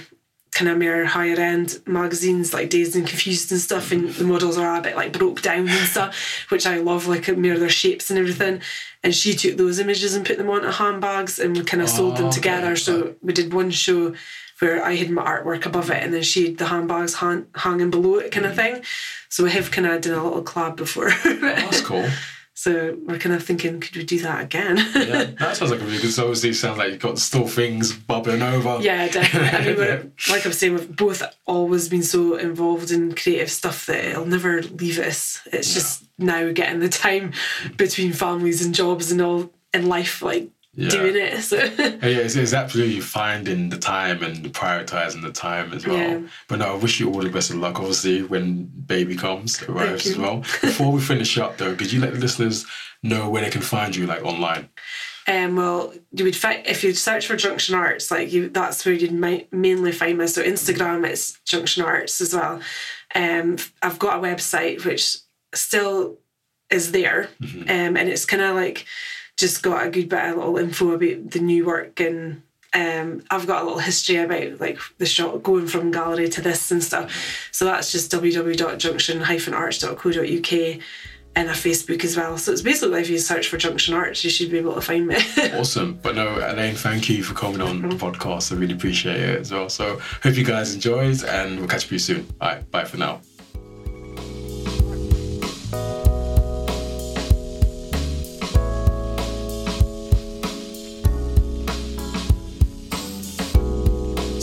kind 0.53 0.69
of 0.69 0.79
more 0.79 1.05
higher 1.05 1.39
end 1.39 1.81
magazines 1.85 2.53
like 2.53 2.69
Dazed 2.69 2.95
and 2.95 3.07
Confused 3.07 3.51
and 3.51 3.59
stuff, 3.59 3.91
and 3.91 4.09
the 4.09 4.23
models 4.23 4.57
are 4.57 4.77
a 4.77 4.81
bit 4.81 4.95
like 4.95 5.11
broke 5.11 5.41
down 5.41 5.67
and 5.67 5.87
stuff, 5.87 6.45
which 6.49 6.65
I 6.65 6.77
love, 6.77 7.07
like 7.07 7.27
more 7.37 7.57
their 7.57 7.69
shapes 7.69 8.09
and 8.09 8.19
everything. 8.19 8.61
And 9.03 9.13
she 9.13 9.33
took 9.33 9.57
those 9.57 9.79
images 9.79 10.15
and 10.15 10.25
put 10.25 10.37
them 10.37 10.49
onto 10.49 10.69
handbags, 10.69 11.39
and 11.39 11.57
we 11.57 11.63
kind 11.63 11.81
of 11.81 11.89
oh, 11.89 11.91
sold 11.91 12.17
them 12.17 12.27
oh, 12.27 12.31
together. 12.31 12.67
Okay. 12.67 12.75
So 12.75 13.15
we 13.21 13.33
did 13.33 13.53
one 13.53 13.71
show 13.71 14.15
where 14.59 14.83
I 14.83 14.95
had 14.95 15.09
my 15.09 15.23
artwork 15.23 15.65
above 15.65 15.89
it, 15.89 16.01
and 16.01 16.13
then 16.13 16.23
she 16.23 16.47
had 16.47 16.57
the 16.57 16.67
handbags 16.67 17.15
hang, 17.15 17.47
hanging 17.55 17.91
below 17.91 18.15
it, 18.15 18.31
kind 18.31 18.45
of 18.45 18.53
mm. 18.53 18.55
thing. 18.55 18.83
So 19.29 19.43
we 19.43 19.51
have 19.51 19.71
kind 19.71 19.87
of 19.87 20.01
done 20.01 20.17
a 20.17 20.23
little 20.23 20.43
collab 20.43 20.77
before. 20.77 21.09
oh, 21.11 21.37
that's 21.41 21.81
cool. 21.81 22.07
So 22.55 22.97
we're 23.05 23.17
kind 23.17 23.33
of 23.33 23.43
thinking, 23.43 23.79
could 23.79 23.95
we 23.95 24.03
do 24.03 24.19
that 24.19 24.43
again? 24.43 24.77
yeah, 24.77 25.23
that 25.39 25.57
sounds 25.57 25.71
like 25.71 25.81
a 25.81 25.85
really 25.85 25.99
good. 25.99 26.13
So 26.13 26.23
obviously, 26.23 26.49
it 26.49 26.55
sounds 26.55 26.77
like 26.77 26.91
you've 26.91 26.99
got 26.99 27.17
still 27.17 27.47
things 27.47 27.91
bubbling 27.93 28.43
over. 28.43 28.77
Yeah, 28.79 29.07
definitely. 29.07 29.49
I 29.49 29.65
mean, 29.65 29.77
we're, 29.77 30.11
like 30.29 30.45
I'm 30.45 30.53
saying, 30.53 30.75
we've 30.75 30.95
both 30.95 31.23
always 31.45 31.89
been 31.89 32.03
so 32.03 32.35
involved 32.35 32.91
in 32.91 33.15
creative 33.15 33.49
stuff 33.49 33.87
that 33.87 34.05
it'll 34.05 34.25
never 34.25 34.61
leave 34.61 34.99
us. 34.99 35.41
It's 35.47 35.69
yeah. 35.69 35.73
just 35.73 36.05
now 36.19 36.51
getting 36.51 36.79
the 36.79 36.89
time 36.89 37.33
between 37.75 38.13
families 38.13 38.63
and 38.63 38.75
jobs 38.75 39.11
and 39.11 39.19
all 39.19 39.51
in 39.73 39.87
life, 39.87 40.21
like 40.21 40.49
yeah. 40.75 40.89
doing 40.89 41.15
it. 41.15 41.41
So. 41.41 41.57
yeah, 41.57 41.97
it's, 42.01 42.35
it's, 42.35 42.53
absolutely 42.53 42.99
finding 42.99 43.69
the 43.69 43.77
time 43.77 44.23
and 44.23 44.37
prioritizing 44.53 45.21
the 45.21 45.31
time 45.31 45.73
as 45.73 45.85
well. 45.85 45.97
Yeah. 45.97 46.21
But 46.47 46.59
no, 46.59 46.73
I 46.73 46.75
wish 46.75 46.99
you 46.99 47.11
all 47.11 47.21
the 47.21 47.29
best 47.29 47.51
of 47.51 47.57
luck, 47.57 47.79
obviously, 47.79 48.23
when 48.23 48.65
baby 48.65 49.15
comes, 49.15 49.61
arrives 49.63 50.07
as 50.07 50.17
well. 50.17 50.37
Before 50.61 50.91
we 50.91 51.01
finish 51.01 51.37
up, 51.37 51.57
though, 51.57 51.75
could 51.75 51.91
you 51.91 52.01
let 52.01 52.13
the 52.13 52.19
listeners 52.19 52.65
know 53.03 53.29
where 53.29 53.43
they 53.43 53.49
can 53.49 53.61
find 53.61 53.95
you, 53.95 54.07
like 54.07 54.23
online? 54.23 54.69
Um, 55.27 55.55
well, 55.55 55.93
you 56.11 56.25
would 56.25 56.35
find 56.35 56.65
if 56.65 56.83
you 56.83 56.93
search 56.93 57.27
for 57.27 57.37
Junction 57.37 57.75
Arts, 57.75 58.11
like 58.11 58.33
you, 58.33 58.49
that's 58.49 58.85
where 58.85 58.93
you'd 58.93 59.13
mainly 59.13 59.91
find 59.91 60.17
me. 60.17 60.27
So 60.27 60.43
Instagram, 60.43 61.07
it's 61.07 61.39
Junction 61.45 61.83
Arts 61.83 62.19
as 62.19 62.33
well. 62.33 62.59
Um, 63.15 63.57
I've 63.81 63.99
got 63.99 64.17
a 64.17 64.27
website 64.27 64.83
which 64.83 65.17
still 65.53 66.17
is 66.69 66.91
there, 66.91 67.29
mm-hmm. 67.41 67.61
um, 67.61 67.97
and 67.97 68.09
it's 68.09 68.25
kind 68.25 68.41
of 68.41 68.55
like 68.55 68.85
just 69.37 69.63
got 69.63 69.85
a 69.85 69.89
good 69.89 70.07
bit 70.09 70.23
of 70.23 70.37
little 70.37 70.57
info 70.57 70.91
about 70.91 71.31
the 71.31 71.39
new 71.39 71.65
work 71.65 71.99
and 71.99 72.43
um, 72.73 73.23
I've 73.29 73.45
got 73.45 73.61
a 73.61 73.65
little 73.65 73.79
history 73.79 74.15
about 74.17 74.59
like 74.59 74.79
the 74.97 75.05
shot 75.05 75.43
going 75.43 75.67
from 75.67 75.91
gallery 75.91 76.27
to 76.29 76.41
this 76.41 76.71
and 76.71 76.83
stuff. 76.83 77.47
So 77.51 77.65
that's 77.65 77.91
just 77.91 78.11
www.junction-arts.co.uk 78.11 80.81
and 81.35 81.49
a 81.49 81.53
Facebook 81.53 82.03
as 82.03 82.15
well. 82.15 82.37
So 82.37 82.51
it's 82.51 82.61
basically 82.61 83.01
if 83.01 83.09
you 83.09 83.17
search 83.17 83.47
for 83.47 83.57
Junction 83.57 83.95
Arts, 83.95 84.23
you 84.23 84.29
should 84.29 84.51
be 84.51 84.59
able 84.59 84.75
to 84.75 84.81
find 84.81 85.07
me. 85.07 85.17
awesome. 85.53 85.99
But 86.01 86.15
no, 86.15 86.37
Elaine, 86.37 86.75
thank 86.75 87.09
you 87.09 87.23
for 87.23 87.33
coming 87.33 87.61
on 87.61 87.81
the 87.81 87.95
podcast. 87.95 88.51
I 88.51 88.55
really 88.55 88.73
appreciate 88.73 89.19
it 89.19 89.39
as 89.39 89.51
well. 89.51 89.67
So 89.69 89.99
hope 90.21 90.35
you 90.35 90.45
guys 90.45 90.75
enjoyed 90.75 91.23
and 91.23 91.59
we'll 91.59 91.67
catch 91.67 91.85
up 91.85 91.91
with 91.91 91.93
you 91.93 91.99
soon. 91.99 92.27
All 92.39 92.49
right, 92.49 92.71
bye 92.71 92.85
for 92.85 92.97
now. 92.97 93.21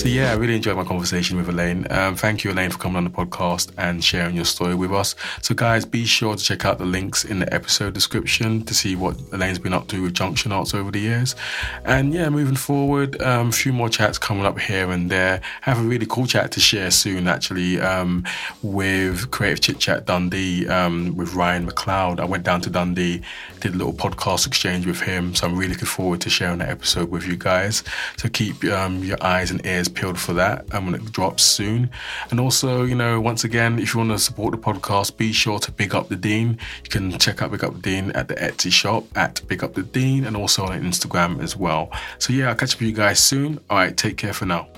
So 0.00 0.08
yeah, 0.08 0.32
I 0.32 0.34
really 0.36 0.56
enjoyed 0.56 0.76
my 0.76 0.84
conversation 0.84 1.36
with 1.36 1.50
Elaine. 1.50 1.86
Um, 1.90 2.16
thank 2.16 2.42
you, 2.42 2.52
Elaine, 2.52 2.70
for 2.70 2.78
coming 2.78 2.96
on 2.96 3.04
the 3.04 3.10
podcast 3.10 3.70
and 3.76 4.02
sharing 4.02 4.34
your 4.34 4.46
story 4.46 4.74
with 4.74 4.90
us. 4.92 5.14
So 5.42 5.54
guys, 5.54 5.84
be 5.84 6.06
sure 6.06 6.34
to 6.34 6.42
check 6.42 6.64
out 6.64 6.78
the 6.78 6.86
links 6.86 7.22
in 7.22 7.40
the 7.40 7.52
episode 7.52 7.92
description 7.92 8.62
to 8.62 8.72
see 8.72 8.96
what 8.96 9.20
Elaine's 9.30 9.58
been 9.58 9.74
up 9.74 9.88
to 9.88 10.00
with 10.00 10.14
Junction 10.14 10.52
Arts 10.52 10.72
over 10.72 10.90
the 10.90 11.00
years. 11.00 11.36
And 11.84 12.14
yeah, 12.14 12.30
moving 12.30 12.56
forward, 12.56 13.20
um, 13.20 13.50
a 13.50 13.52
few 13.52 13.74
more 13.74 13.90
chats 13.90 14.16
coming 14.16 14.46
up 14.46 14.58
here 14.58 14.90
and 14.90 15.10
there. 15.10 15.42
Have 15.60 15.78
a 15.78 15.82
really 15.82 16.06
cool 16.06 16.26
chat 16.26 16.50
to 16.52 16.60
share 16.60 16.90
soon, 16.90 17.28
actually, 17.28 17.78
um, 17.78 18.24
with 18.62 19.30
Creative 19.30 19.60
Chit 19.60 19.80
Chat 19.80 20.06
Dundee 20.06 20.66
um, 20.66 21.14
with 21.14 21.34
Ryan 21.34 21.70
McLeod. 21.70 22.20
I 22.20 22.24
went 22.24 22.44
down 22.44 22.62
to 22.62 22.70
Dundee, 22.70 23.20
did 23.60 23.74
a 23.74 23.76
little 23.76 23.92
podcast 23.92 24.46
exchange 24.46 24.86
with 24.86 25.02
him. 25.02 25.34
So 25.34 25.46
I'm 25.46 25.58
really 25.58 25.74
looking 25.74 25.84
forward 25.84 26.22
to 26.22 26.30
sharing 26.30 26.60
that 26.60 26.70
episode 26.70 27.10
with 27.10 27.26
you 27.26 27.36
guys. 27.36 27.84
So 28.16 28.30
keep 28.30 28.64
um, 28.64 29.04
your 29.04 29.22
eyes 29.22 29.50
and 29.50 29.60
ears 29.66 29.89
peeled 29.90 30.18
for 30.18 30.32
that 30.34 30.64
and 30.72 30.86
when 30.86 30.94
it 30.94 31.12
drops 31.12 31.42
soon. 31.42 31.90
And 32.30 32.40
also, 32.40 32.84
you 32.84 32.94
know, 32.94 33.20
once 33.20 33.44
again, 33.44 33.78
if 33.78 33.94
you 33.94 33.98
want 33.98 34.10
to 34.10 34.18
support 34.18 34.52
the 34.52 34.58
podcast, 34.58 35.16
be 35.16 35.32
sure 35.32 35.58
to 35.58 35.72
big 35.72 35.94
up 35.94 36.08
the 36.08 36.16
deen. 36.16 36.58
You 36.84 36.90
can 36.90 37.18
check 37.18 37.42
out 37.42 37.50
Big 37.50 37.64
Up 37.64 37.74
the 37.74 37.80
Deen 37.80 38.12
at 38.12 38.28
the 38.28 38.34
Etsy 38.34 38.72
shop 38.72 39.04
at 39.16 39.42
Big 39.48 39.62
Up 39.62 39.74
the 39.74 39.82
Deen 39.82 40.24
and 40.24 40.36
also 40.36 40.64
on 40.64 40.80
Instagram 40.80 41.42
as 41.42 41.56
well. 41.56 41.90
So 42.18 42.32
yeah, 42.32 42.48
I'll 42.48 42.54
catch 42.54 42.74
up 42.74 42.80
with 42.80 42.88
you 42.88 42.94
guys 42.94 43.20
soon. 43.20 43.58
All 43.68 43.76
right, 43.76 43.96
take 43.96 44.16
care 44.16 44.32
for 44.32 44.46
now. 44.46 44.68